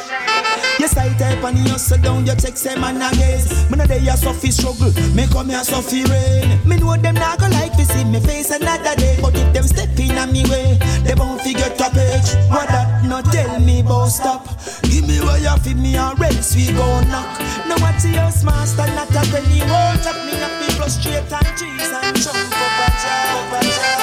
[0.80, 3.70] Yes, I type on the hustle down, you check say man a gaze.
[3.70, 6.60] Me no day a suffer struggle, me come here suffer rain.
[6.68, 9.64] Me know them not go like to see me face another day, but if them
[9.64, 12.34] step in on me way, they won't figure to page.
[12.50, 14.48] What that no tell me about stop.
[14.84, 17.40] Give me where you feed me or else we go knock.
[17.68, 21.92] No what the house master not a penny won't me up people straight and cheese
[21.92, 24.03] and jump up a up.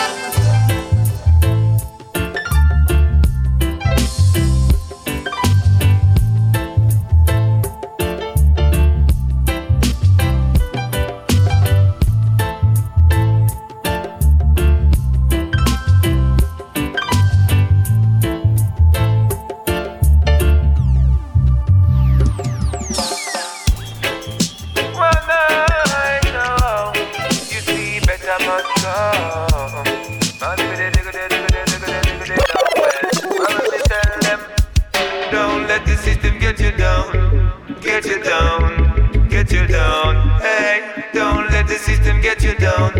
[36.50, 40.40] Get you down, get you down, get you down.
[40.40, 42.92] Hey, don't let the system get you down,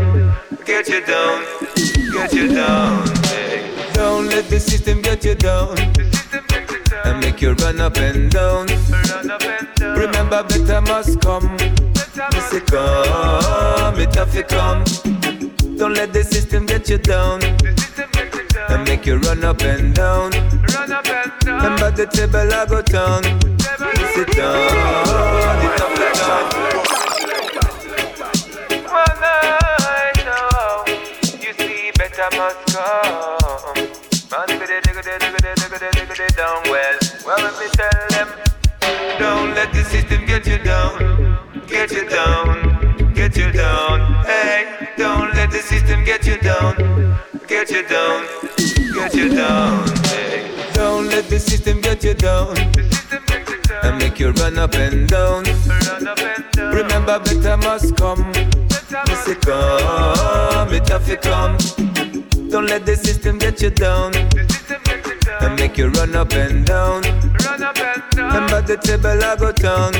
[0.64, 1.44] get you down,
[2.12, 3.04] get you down.
[3.24, 5.76] Hey, don't let the system get you down
[7.04, 8.68] and make you run up and down.
[9.80, 11.56] Remember, better must come.
[11.56, 14.84] Me say come, it have to come.
[15.76, 17.40] Don't let the system get you down
[18.70, 20.30] and make you run up and down.
[20.30, 21.62] Run up and down.
[21.62, 23.22] Remember the table I go down.
[24.14, 25.70] Sit down.
[32.22, 33.74] I must come.
[34.30, 36.98] Man, digga, digga, digga, digga, digga, digga, digga, down well.
[37.24, 38.28] Well, let me tell them,
[39.18, 40.98] don't let the system get you down,
[41.66, 44.24] get you down, get you down.
[44.26, 46.76] Hey, don't let the system get you down,
[47.48, 48.39] get you down
[49.20, 49.86] you down.
[50.06, 52.56] Hey, don't let the system get you down
[53.82, 55.44] and make you run up and down.
[56.56, 58.22] Remember, better must come.
[58.32, 61.56] Me say come, it have to come.
[62.48, 64.14] Don't let the system get you down
[65.42, 67.02] and make you run up and down.
[68.16, 69.92] Remember the table I go down.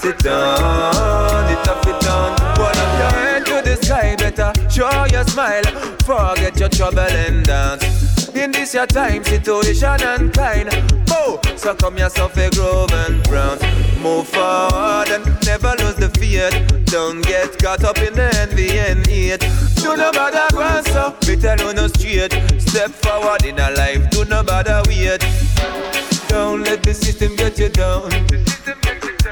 [0.00, 2.36] Sit down, it have to down.
[2.56, 5.64] Hold up your head to the sky, better show your smile.
[6.06, 8.07] Forget your trouble and dance.
[8.38, 10.68] In this your time, situation and kind.
[11.10, 13.58] Oh, so come yourself a grove and brown.
[14.00, 16.48] Move forward and never lose the fear.
[16.84, 19.40] Don't get caught up in the envy and hate.
[19.82, 22.32] Do no bother go so, tell you no straight.
[22.60, 25.18] Step forward in a life, do no bother wait.
[26.28, 28.12] Don't let the system get you down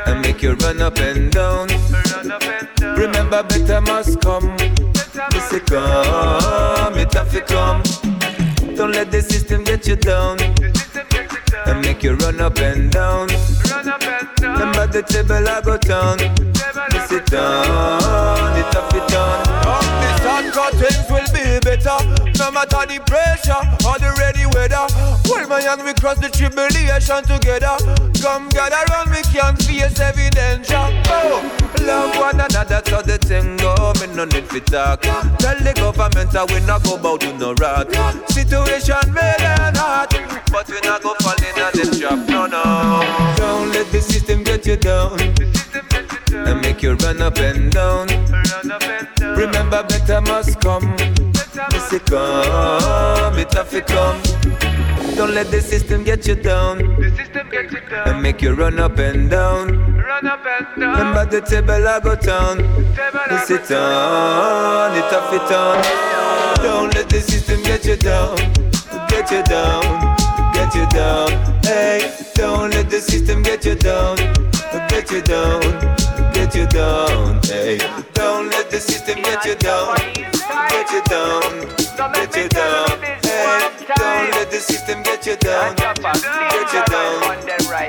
[0.07, 1.69] and make you run up and down.
[2.99, 4.57] Remember, better must come.
[4.57, 8.06] Me say come, it have to come.
[8.77, 10.39] Don't let the system get you down
[11.67, 13.29] and make you run up and down.
[14.43, 16.19] Remember the table I go down.
[17.09, 20.06] Sit down, it have to down.
[20.37, 21.97] Things will be better.
[22.37, 23.57] No matter the pressure
[23.89, 24.85] or the ready weather.
[25.25, 27.81] Hold my hand, we cross the tribulation together.
[28.21, 30.77] Come gather around, we can face every danger.
[31.09, 31.41] Oh,
[31.81, 33.73] love one another, so the thing go.
[34.01, 35.01] Me no need to talk.
[35.41, 37.89] Tell the government that we not go bout to no rat.
[38.29, 40.11] Situation made and hard,
[40.53, 42.29] but we not go fall in a trap.
[42.29, 42.63] No, no.
[43.39, 45.17] Don't let the system get you down
[46.33, 48.09] and make you run up and down.
[49.21, 50.97] Remember, better must come.
[51.73, 54.21] Me say come, it have to come.
[55.17, 56.83] Don't let the system get you down
[58.07, 59.69] and make you run up and down.
[60.77, 62.59] Remember the table I go down.
[62.59, 65.83] Me sit down, it have to down.
[66.63, 68.37] Don't let the system get you down.
[69.09, 69.83] get you down,
[70.53, 71.31] get you down.
[71.65, 74.17] Hey, don't let the system get you down,
[74.89, 75.61] get you down,
[76.33, 77.41] get you down.
[77.45, 77.79] Hey,
[78.15, 81.43] don't let the system get you down, get you down,
[82.15, 83.01] get you down.
[83.23, 87.21] Hey, don't let the system get you down, get you down,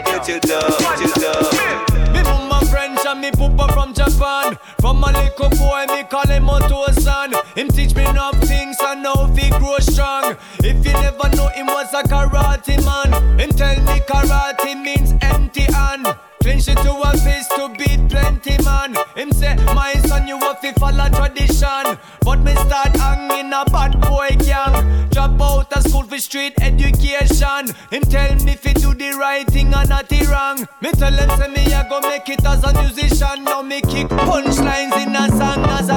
[0.05, 2.13] get you down, get you down.
[2.13, 4.57] Me mama French and me papa from Japan.
[4.79, 6.47] From a little boy, me call him
[6.93, 7.33] son.
[7.55, 10.35] Him teach me enough things and now he grow strong.
[10.59, 15.61] If you never know him was a karate man, him tell me karate means empty
[15.61, 16.07] hand.
[16.47, 18.95] Clinch it to a fist to beat plenty man.
[19.17, 21.99] Him say, my son, you have to follow tradition.
[22.21, 25.09] But me start hanging a bad boy gang.
[25.09, 27.75] Drop out of school for street education.
[27.91, 30.65] Him tell me if you do the right thing and not the wrong.
[30.79, 33.43] Me tell him say me I go make it as a musician.
[33.43, 35.96] Now me kick punchlines in a song as a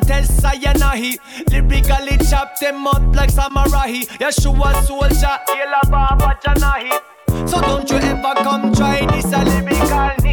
[0.00, 1.18] bless can't test Sayanahi.
[1.50, 4.02] Lyrically chop them up like samurai.
[4.20, 7.48] Yeshua soldier, Yela Baba Janahi.
[7.48, 10.23] So don't you ever come try this a lyrical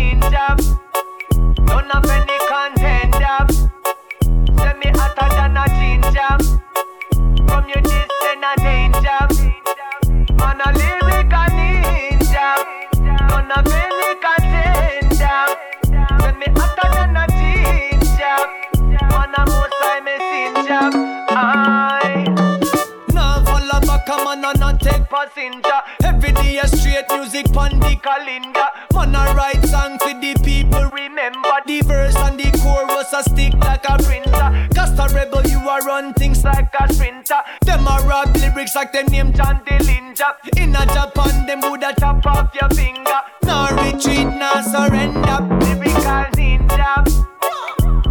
[27.02, 28.68] straight music pon the calendar.
[28.94, 30.90] Man a write song for the people.
[30.92, 34.68] Remember the verse and the chorus a stick like a printer.
[34.74, 37.42] Cast a rebel, you a run things like a sprinter.
[37.66, 40.58] Them a rap lyrics like them name John Dillinger.
[40.58, 43.22] In a Japan, them woulda chop off your finger.
[43.44, 45.38] No retreat, no surrender.
[45.66, 47.06] Lyrical ninja.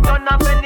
[0.02, 0.59] Don't have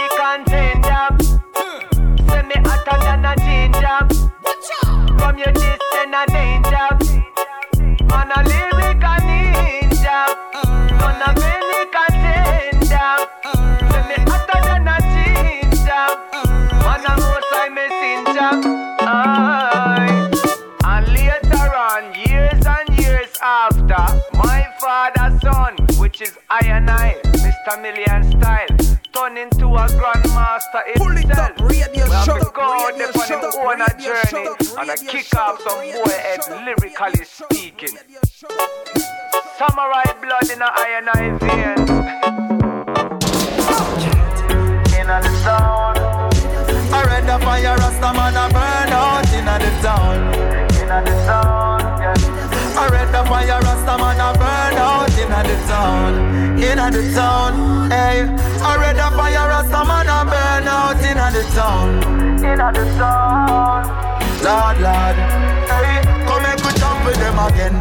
[29.76, 31.52] a grandmaster itself.
[31.68, 34.46] we have to go out there on him own a journey
[34.78, 37.96] and a kick off some boy head lyrically speaking.
[39.58, 41.90] Samurai blood in a I and I veins.
[44.94, 45.98] In the zone.
[46.92, 50.34] I read the fire, Rasta man a burn out in the town.
[50.80, 52.14] In the zone, yeah.
[52.78, 54.43] I read the fire, Rasta man a burn
[55.44, 56.14] the town.
[56.58, 58.26] In the town, hey.
[58.62, 61.88] I read the fire, Rasta man a burn out in the town.
[62.42, 63.84] In the zone.
[64.44, 65.16] Lord, Lord,
[65.70, 66.02] hey.
[66.26, 67.76] Come and we jump with them again.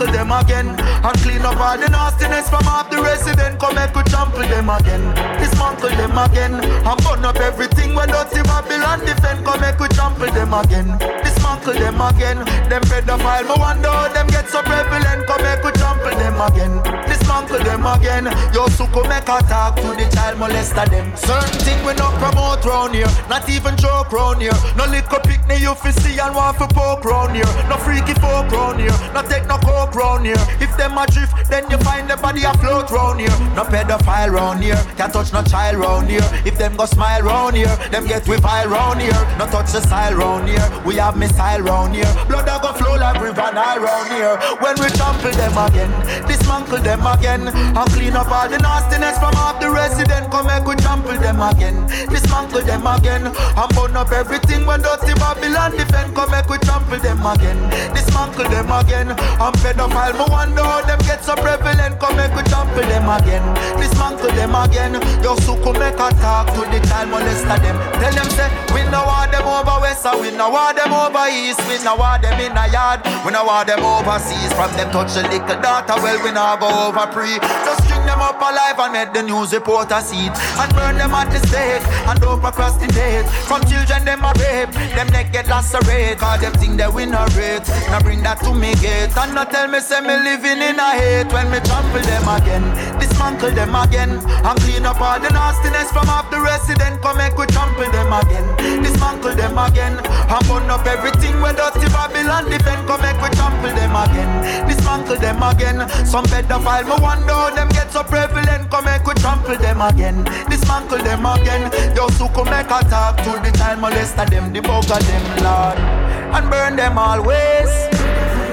[0.00, 0.68] Dismantle them again.
[1.04, 3.60] And clean up all the nastiness from off the resident.
[3.60, 5.04] Come and jump with them again.
[5.36, 6.54] Dismantle them again.
[6.54, 9.44] And burn up everything when dirty Babylon defend.
[9.44, 10.96] Come and jump with them again.
[11.20, 12.38] Dismantle them again.
[12.72, 15.26] Them pedophile, me wonder them get so prevalent.
[15.26, 16.80] Come and jump with them again.
[17.04, 18.24] Dismantle them again.
[18.56, 21.12] Yo, suko make a talk to the child molester them.
[21.16, 23.12] Certain thing we not promote round here.
[23.28, 24.56] Not even joke round here.
[24.76, 27.52] No little picnic you fi see and want fi poke round here.
[27.68, 28.96] No freaky folk round here.
[29.12, 30.40] No take no coke round here.
[30.60, 33.36] If them a drift, then you find the body afloat round here.
[33.54, 34.80] No pedophile round here.
[34.96, 36.26] Can't touch no child round here.
[36.44, 39.20] If them go smile round here, them get we vile round here.
[39.38, 40.66] No touch the style round here.
[40.84, 42.10] We have missile round here.
[42.28, 44.36] Blood a go flow like river Nile round here.
[44.60, 45.90] When we trample them again,
[46.26, 50.30] dismantle them again, and clean up all the nastiness from off the resident.
[50.30, 55.14] Come make we trample them again, dismantle them again, and burn up everything when dirty
[55.14, 56.14] Babylon defend.
[56.20, 57.56] Come make we trample them again,
[57.96, 60.12] dismantle them again, and pedophile.
[60.20, 61.96] Me wonder how them get so prevalent.
[61.98, 63.40] Come make we trample them again,
[63.80, 65.00] dismantle them again.
[65.24, 67.72] Yo, so come make a talk to the child molester them.
[67.96, 71.24] Tell them say we no want them over west, and we no want them over
[71.32, 71.64] east.
[71.64, 74.52] We no want them in a yard, we no want them overseas.
[74.52, 77.40] From them touch the little daughter, well we no go over pre.
[77.64, 80.36] Just string them up alive and make the news reporter see it.
[80.60, 83.24] And burn them at the stake and don't procrastinate.
[83.48, 86.09] From children them a rape, them neck get lacerate.
[86.16, 87.66] Cause them think they win a rate.
[87.90, 89.14] Now bring that to me gate.
[89.16, 92.64] And not tell me say me living in a hate when me trample them again.
[92.98, 94.10] Dismantle them again.
[94.18, 97.02] And clean up all the nastiness from off the resident.
[97.02, 98.46] Come make we trample them again.
[98.82, 99.94] Dismantle them again.
[100.02, 102.86] And burn up everything where dusty Babylon defend.
[102.88, 104.30] Come make we trample them again.
[104.66, 105.78] Dismantle them again.
[106.06, 108.70] Some pedophile me wonder how them get so prevalent.
[108.70, 110.24] Come make we trample them again.
[110.48, 111.70] Dismantle them again.
[111.94, 115.99] Yo, so come make a talk to the child molester them, the bugger them, Lord.
[116.34, 117.70] And burn them always.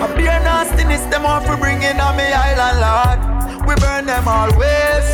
[0.01, 3.19] A beer nastiness them off for bringing on me island, Lord.
[3.67, 5.05] We burn them always.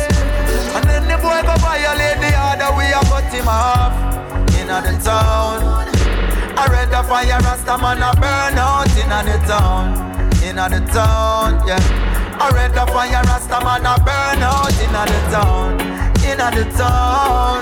[0.76, 3.94] And then the boy go violate the order, we a cut him off.
[4.60, 5.88] In the town.
[6.56, 9.96] I read the fire, Rasta man a burn out in the town.
[10.44, 11.80] In the town, yeah.
[12.38, 15.80] I read the fire, Rasta man a burn out in the town.
[16.22, 17.60] In the town.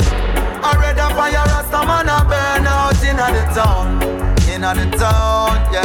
[0.64, 4.31] I read the fire, Rasta man a burn out in the town.
[4.62, 5.82] In the town, yeah.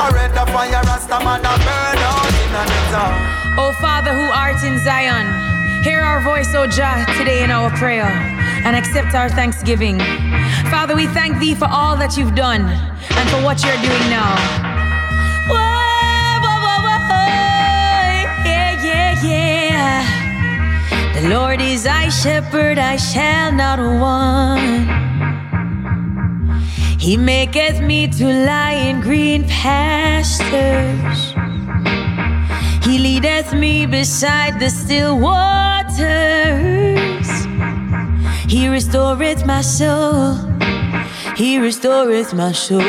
[0.00, 3.58] I read the fire, Rasta man a burn out the town.
[3.58, 5.26] O Father who art in Zion,
[5.84, 8.08] hear our voice, O Jah, today in our prayer,
[8.64, 9.98] and accept our thanksgiving.
[10.70, 14.32] Father, we thank thee for all that you've done and for what you're doing now.
[18.48, 21.20] Yeah, yeah, yeah.
[21.20, 25.15] The Lord is thy shepherd, I shall not want.
[27.06, 31.34] He maketh me to lie in green pastures.
[32.84, 35.86] He leadeth me beside the still waters.
[38.50, 40.34] He restoreth my soul.
[41.36, 42.80] He restoreth my soul.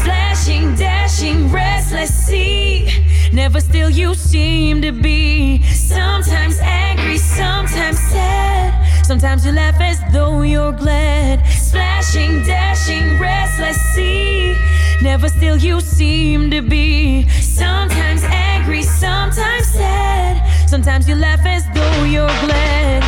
[0.00, 2.88] Slashing, dashing, restless sea.
[3.34, 5.62] Never still you seem to be.
[5.64, 8.89] Sometimes angry, sometimes sad.
[9.10, 11.44] Sometimes you laugh as though you're glad.
[11.46, 14.56] Splashing, dashing, restless sea.
[15.02, 17.28] Never still you seem to be.
[17.40, 20.38] Sometimes angry, sometimes sad.
[20.68, 23.02] Sometimes you laugh as though you're glad.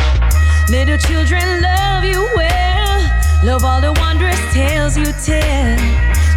[0.69, 2.99] Little children love you well.
[3.45, 5.77] Love all the wondrous tales you tell.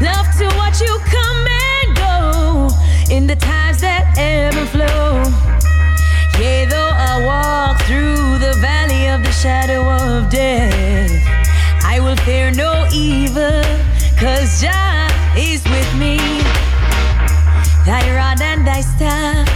[0.01, 1.45] Love to watch you come
[1.75, 2.69] and go
[3.13, 5.66] in the times that ebb and flow.
[6.39, 11.11] Yea, though I walk through the valley of the shadow of death,
[11.83, 13.63] I will fear no evil,
[14.21, 16.19] cause Jah is with me.
[17.87, 19.49] Thy rod and thy staff,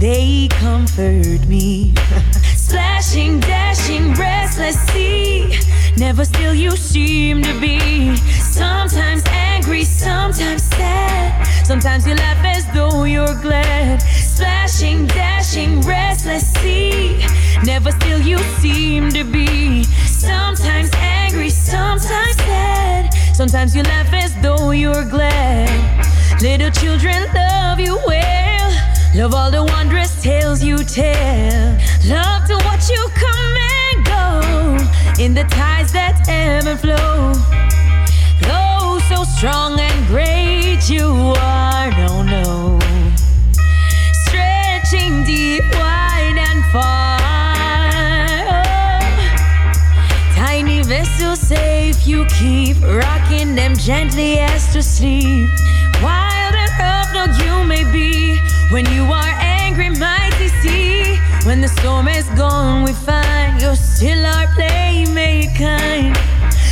[0.00, 1.94] they comfort me.
[2.56, 5.56] Splashing, dashing, restless sea.
[5.96, 8.16] Never still you seem to be.
[8.16, 11.46] Sometimes angry, sometimes sad.
[11.64, 14.02] Sometimes you laugh as though you're glad.
[14.34, 17.24] Splashing, dashing, restless sea.
[17.62, 19.84] Never still you seem to be.
[19.84, 23.14] Sometimes angry, sometimes sad.
[23.32, 25.70] Sometimes you laugh as though you're glad.
[26.42, 28.70] Little children love you well.
[29.14, 31.78] Love all the wondrous tales you tell.
[32.08, 33.54] Love to watch you come
[33.86, 37.13] and go in the tides that ebb and flow.
[52.06, 55.48] You keep rocking them gently as to sleep.
[56.02, 58.38] Wild and rough, no, you may be
[58.70, 61.18] when you are angry, mighty sea.
[61.46, 66.14] When the storm is gone, we find you're still our playmate kind.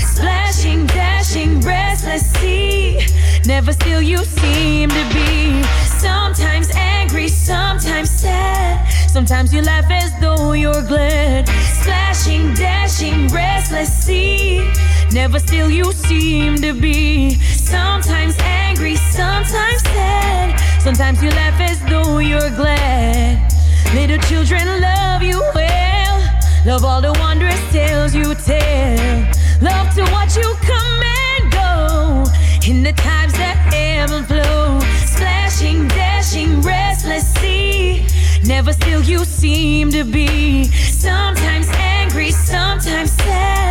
[0.04, 3.00] Splashing, dashing, restless sea.
[3.46, 5.62] Never still you seem to be.
[5.98, 8.86] Sometimes angry, sometimes sad.
[9.08, 11.48] Sometimes you laugh as though you're glad.
[11.48, 14.70] Splashing, dashing, restless sea.
[15.12, 17.34] Never still you seem to be.
[17.34, 20.58] Sometimes angry, sometimes sad.
[20.80, 23.52] Sometimes you laugh as though you're glad.
[23.94, 26.40] Little children love you well.
[26.64, 29.28] Love all the wondrous tales you tell.
[29.60, 32.24] Love to watch you come and go
[32.66, 34.80] in the times that and flow.
[35.04, 38.06] Splashing, dashing, restless sea.
[38.46, 40.64] Never still you seem to be.
[40.64, 43.61] Sometimes angry, sometimes sad.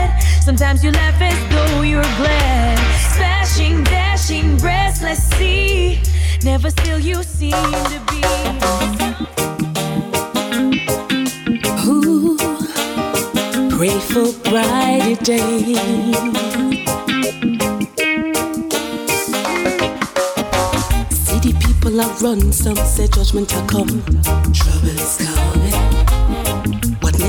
[0.41, 2.77] Sometimes you laugh as though you're glad.
[3.13, 6.01] Splashing, dashing, restless sea.
[6.43, 8.21] Never still you seem to be.
[11.87, 12.37] Ooh,
[13.77, 15.77] pray for brighter days.
[21.11, 24.03] City people are run, some say judgment will come.
[24.51, 26.10] Trouble is coming.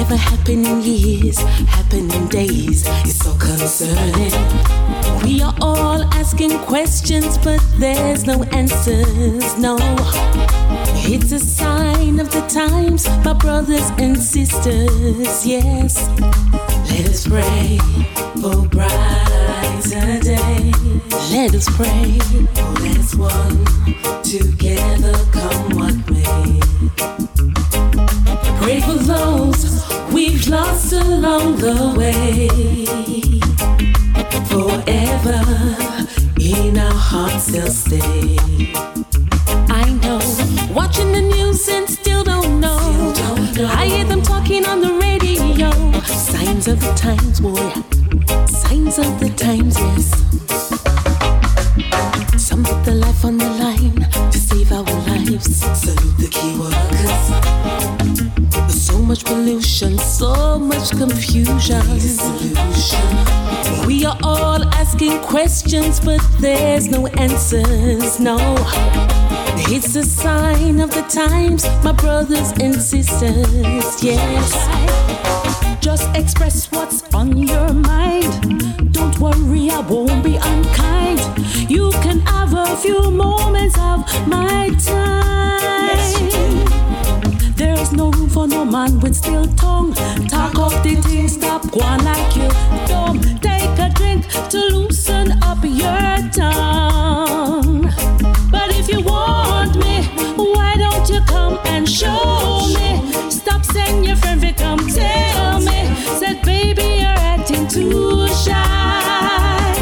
[0.03, 2.83] Never happened in years, happened in days.
[3.05, 4.33] It's so concerning.
[5.23, 9.79] We are all asking questions, but there's no answers, no.
[11.07, 16.09] It's a sign of the times, my brothers and sisters, yes.
[16.91, 17.79] Let us pray
[18.41, 20.73] for brighter day.
[21.31, 22.19] Let us pray
[22.57, 23.65] for as one
[24.25, 26.59] together, come what may.
[28.63, 29.72] Pray for those
[30.13, 32.49] we've lost along the way.
[34.53, 35.41] Forever
[36.41, 38.37] in our hearts they'll stay.
[39.69, 40.21] I know,
[40.75, 42.79] watching the news and still don't know.
[43.81, 45.71] I hear them talking on the radio.
[46.03, 47.73] Signs of the times, boy.
[48.47, 50.13] Signs of the times, yes.
[52.43, 55.57] Some put their life on the line to save our lives.
[55.81, 56.22] Salute
[59.23, 61.83] much pollution, so much confusion.
[63.87, 68.37] We are all asking questions, but there's no answers, no.
[69.69, 74.53] It's a sign of the times, my brothers and sisters, yes.
[75.81, 78.93] Just express what's on your mind.
[78.93, 81.21] Don't worry, I won't be unkind.
[81.71, 85.62] You can have a few moments of my time.
[88.33, 89.93] For no man with still tongue.
[90.27, 92.49] Talk up the thing, stop going like you
[92.87, 93.21] dumb.
[93.41, 97.83] Take a drink to loosen up your tongue.
[98.51, 100.05] But if you want me,
[100.37, 103.13] why don't you come and show me?
[103.31, 105.95] Stop saying your friend will come tell me.
[106.19, 109.75] Said baby you're acting too shy.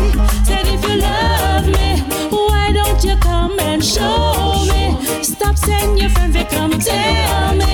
[0.45, 2.01] Said if you love me,
[2.31, 5.23] why don't you come and show me?
[5.23, 7.70] Stop saying your friend will come tell me.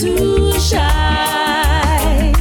[0.00, 2.32] Too shy.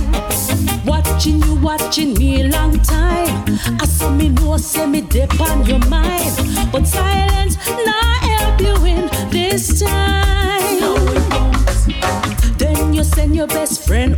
[0.86, 3.44] Watching you, watching me long time.
[3.82, 6.34] I saw me know, say me dip on your mind.
[6.72, 10.96] But silence not help you in this time.
[12.58, 14.18] Then you send your best friend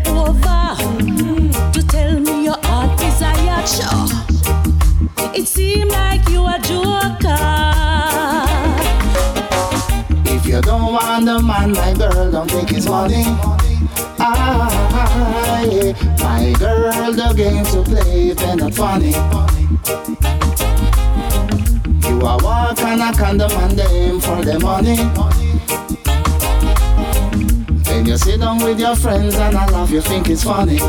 [10.92, 13.24] don't want the man, my girl, don't take his money.
[14.20, 14.68] Ah.
[16.20, 19.12] My girl, the game to play, if they're not funny.
[22.08, 24.98] You are walking, and I condemn them for the money.
[27.84, 30.80] Then you sit down with your friends and I laugh, you think it's funny.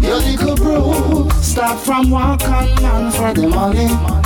[0.00, 4.23] You little bro, stop from walking, man for the money.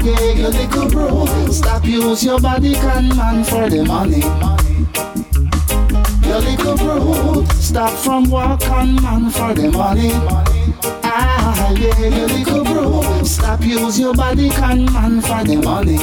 [0.00, 4.22] Ah, yeah, you little bro, stop use your body can man for the money.
[6.26, 10.12] You little bro, stop from walk on man for the money.
[11.04, 15.98] Ah, yeah, you little bro, stop use your body can man for the money.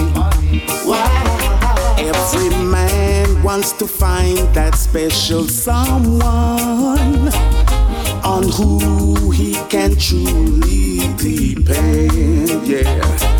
[0.86, 1.96] Wow.
[1.98, 7.30] Every man wants to find that special someone
[8.24, 12.68] on who he can truly depend.
[12.68, 13.37] Yeah,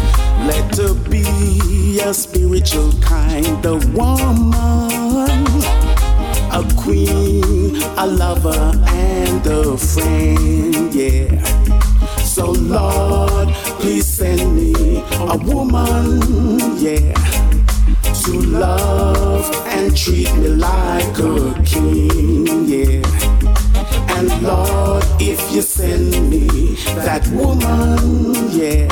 [0.48, 5.46] let her be a spiritual kind of woman,
[6.52, 10.94] a queen, a lover, and a friend.
[10.94, 11.44] Yeah.
[12.24, 13.50] So Lord,
[13.80, 16.22] please send me a woman.
[16.78, 17.14] Yeah
[18.28, 23.02] to love and treat me like a king, yeah.
[24.18, 26.76] And Lord, if you send me
[27.06, 28.88] that woman, yeah,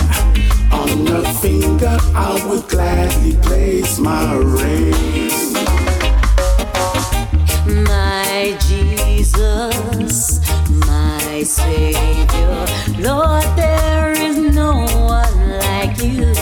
[0.71, 4.93] on her finger I would gladly place my ring.
[7.85, 10.39] My Jesus,
[10.87, 12.65] my Savior,
[12.99, 14.85] Lord, there is no
[15.17, 16.33] one like you.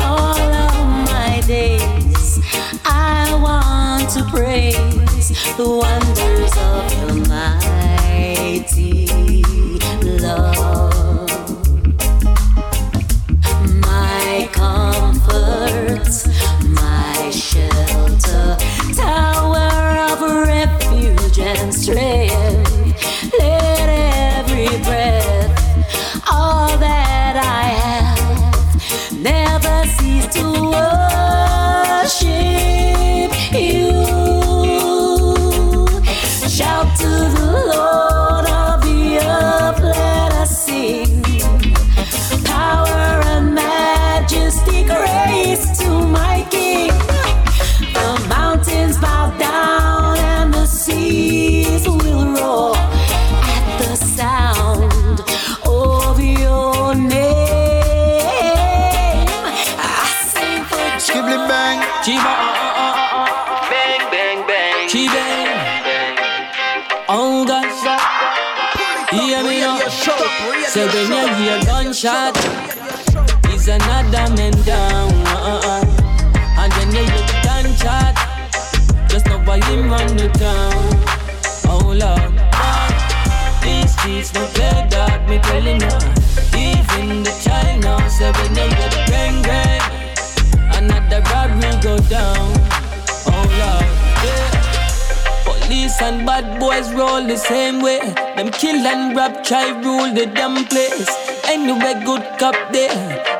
[0.00, 0.74] All of
[1.10, 2.40] my days,
[2.84, 9.07] I want to praise the wonders of your mighty
[95.88, 97.98] Police and bad boys roll the same way.
[98.36, 101.08] Them kill and rob, try rule the damn place.
[101.48, 102.92] Anyway, good cop there.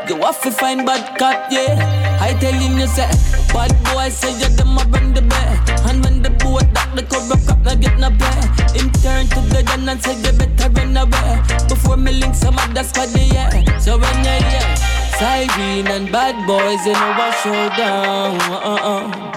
[0.09, 1.77] You have to find bad cop, yeah.
[2.23, 3.05] I tell you say,
[3.53, 5.61] bad boys say you're them a run the bear.
[5.91, 8.41] And when the boat that the corrupt cop not get no pay.
[8.73, 11.43] Him turn to the gun and say you better run away.
[11.69, 13.53] Before me link some other squad, yeah.
[13.77, 14.77] So when you hear
[15.21, 18.41] siren and bad boys, you know I showdown.
[18.41, 19.28] Uh-uh.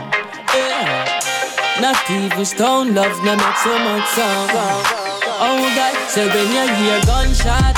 [1.81, 4.51] Not even stone love, no make so much sound.
[5.41, 7.75] Oh God, so when you hear gunshot,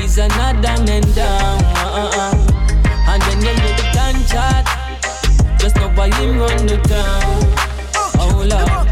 [0.00, 1.62] is another man down.
[1.86, 2.34] Uh-uh.
[3.06, 4.66] And when you hear the gunshot,
[5.60, 7.54] just know why him run the town.
[8.18, 8.90] Oh Lord,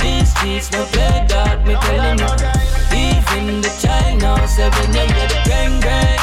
[0.00, 2.30] these streets no play that, me telling you.
[2.94, 6.20] Even the China, so when you hear the bang bang,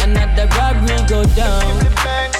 [0.00, 2.35] another robbery go down.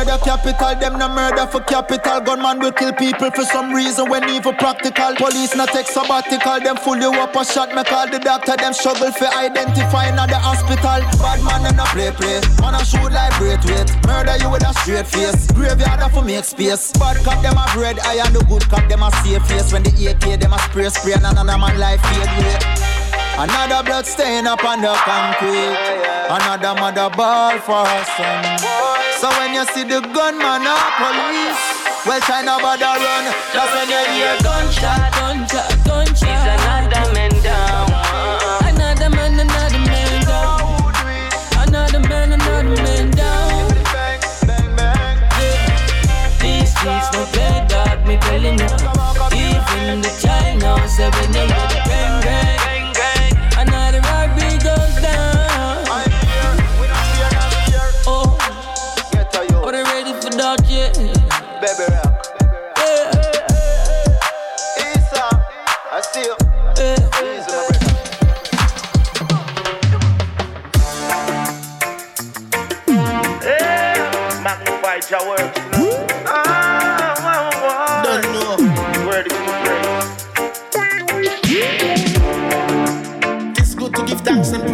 [0.00, 2.20] Murder capital, them no murder for capital.
[2.22, 5.14] Gunman will kill people for some reason when evil practical.
[5.16, 7.74] Police not take sabbatical, them fool you up a shot.
[7.74, 11.04] Me call the doctor, them struggle for identifying at the hospital.
[11.20, 13.92] Bad man and a play play, man a shoot like great weight.
[14.06, 16.92] Murder you with a straight face, graveyard for make space.
[16.92, 19.70] Bad cop them a bread, I and the good cop them a safe face.
[19.70, 22.89] When the AK them a spray spray and another man life fade away.
[23.38, 25.76] Another blood stain up on the concrete.
[26.28, 28.58] Another mother ball for her son.
[29.18, 31.60] So when you see the gunman or police,
[32.06, 33.24] well, try not bother run.
[33.52, 36.28] That's when you hear gunshot, gunshot, gunshot.
[36.28, 37.88] Is another man down.
[38.64, 40.60] Another man, another man down.
[41.68, 43.68] Another man, another man down.
[46.40, 48.70] These streets no play dog, me telling you.
[49.36, 52.59] Even the China, so when you hear the bang bang,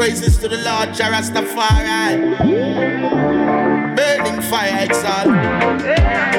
[0.06, 2.38] praises to the Lord Jah Rastafari.
[3.96, 6.35] Burning fire exalt.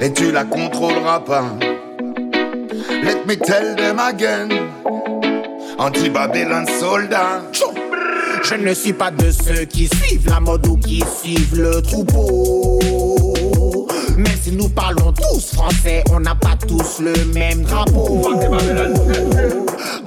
[0.00, 1.44] Et tu la contrôleras pas.
[3.02, 4.48] Let me tell them again.
[5.78, 7.42] Anti-Babylon soldat.
[8.42, 12.78] Je ne suis pas de ceux qui suivent la mode ou qui suivent le troupeau.
[14.16, 18.20] Même si nous parlons tous français, on n'a pas tous le même drapeau.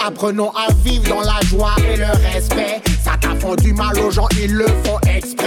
[0.05, 2.81] Apprenons à vivre dans la joie et le respect.
[3.03, 5.40] Ça t'a du mal aux gens, ils le font exprès.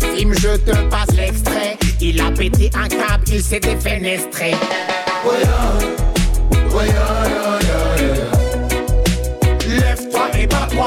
[0.00, 1.76] Film, je te passe l'extrait.
[2.00, 4.54] Il a pété un câble, il s'est défenestré.
[9.68, 10.86] Lève-toi et bats-toi.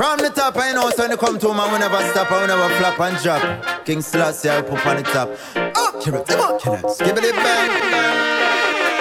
[0.00, 2.46] From the top, I know, so when you come to man, we never stop, I
[2.46, 3.84] never flop and drop.
[3.84, 5.28] King Selassie, I put on the top.
[5.76, 7.70] Oh, kill it, kill it, skip it, bang.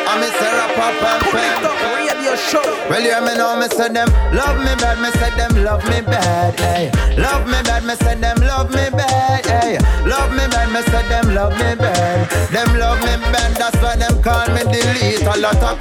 [0.09, 0.51] I'm Mr.
[0.51, 2.18] Rapper, pam, pam.
[2.29, 2.89] Radio show.
[2.89, 6.01] Well, you me know, me say them love me bad, me say them love me
[6.01, 6.91] bad, hey.
[7.17, 9.77] Love me bad, me say them love me bad, hey.
[10.05, 12.29] Love me bad, me say them love me bad.
[12.51, 15.79] Them love me bad, that's why them call me delete a lot of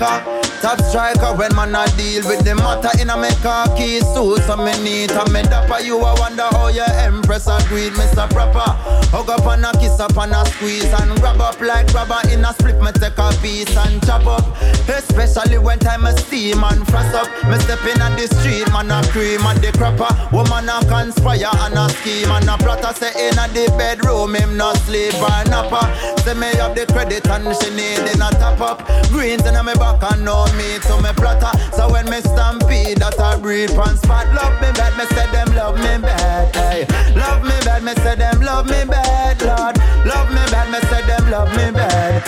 [0.61, 4.57] Top striker when man a deal with the matter in a me khaki suit, so
[4.57, 5.81] me neat and me dapper.
[5.81, 8.29] You a wonder how your empress agreed, Mr.
[8.31, 8.98] Proper.
[9.11, 12.45] Hug up and a kiss up and a squeeze and grab up like rubber in
[12.45, 12.77] a split.
[12.83, 14.45] Me take a piece and chop up,
[14.85, 17.25] especially when time a steam and frost up.
[17.49, 20.13] Me step in at the street, man a cream and the crapper.
[20.31, 24.59] Woman a conspire and a scheme and a plotter say in a the bedroom him
[24.59, 25.89] not sleep or napper.
[26.21, 28.85] say me have the credit and she need in a top up.
[29.09, 31.57] Greens in my back and know me to me platter.
[31.73, 34.29] So when me stampede, that I breathe on spot.
[34.37, 36.55] Love me bad, me say them love me bad.
[36.55, 36.85] Hey,
[37.17, 38.98] love me bad, me say them love me bad.
[39.43, 39.77] Lord,
[40.07, 42.23] love me bad, me say them love me bad.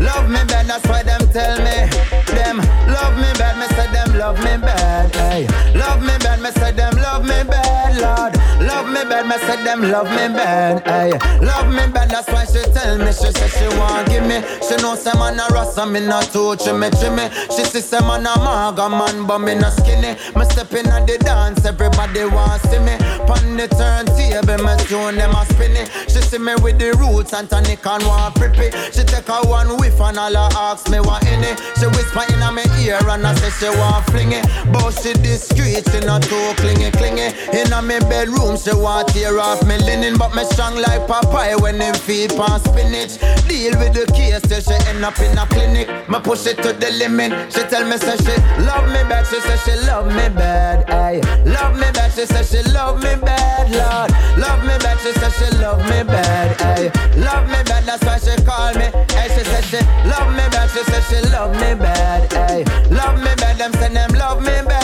[0.00, 1.88] Love me bad, that's why them tell me.
[2.34, 2.58] Them
[2.90, 5.14] love me bad, me say them love me bad.
[5.14, 7.96] Hey, love me bad, me say them love me bad.
[8.00, 8.32] Lord,
[8.66, 10.86] love me bad, me say them love me bad.
[10.86, 11.12] Hey,
[11.44, 13.12] love me bad, that's why she tell me.
[13.12, 14.42] She say she want give me.
[14.66, 17.24] She know say man a rasta, me not too me me.
[17.54, 20.16] She see say man a maga man, but me not skinny.
[20.36, 22.96] Me step in at the dance, everybody want see me.
[23.26, 25.84] Pon the turntable, me tune them a spinny.
[26.08, 28.72] She see me with the roots and tonic and want prippy.
[28.92, 31.60] She take a one whiff and all her ask me what in it.
[31.78, 34.44] She whisper in my ear and I say she want fling it.
[34.72, 37.34] But she discreet, she not too clingy clingy.
[37.52, 41.80] In my bedroom, she want tear off me linen, but me strong like Popeye when
[41.80, 43.18] him feed pan spinach.
[43.48, 45.88] Deal with the case till she end up in a clinic.
[46.08, 47.52] Me push it to the limit.
[47.52, 49.26] She tell me say she love me back.
[49.26, 50.88] She say she love me bad.
[50.90, 52.12] Ay, love me back.
[52.12, 53.70] She say she love me bad.
[53.70, 54.98] Lord, love me back.
[55.00, 56.60] She say she love me bad.
[56.62, 57.84] Ay, love me bad.
[57.84, 58.86] That's why she call me.
[59.16, 60.70] Ay, she say she love me back.
[60.70, 62.32] She say she love me bad.
[62.34, 63.58] Ay, love me bad.
[63.58, 64.83] Them say them love me bad.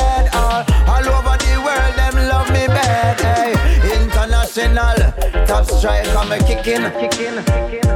[5.64, 7.90] Top strike, I'm a kicking, kicking, kicking.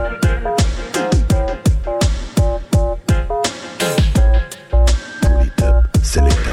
[6.03, 6.44] Selecta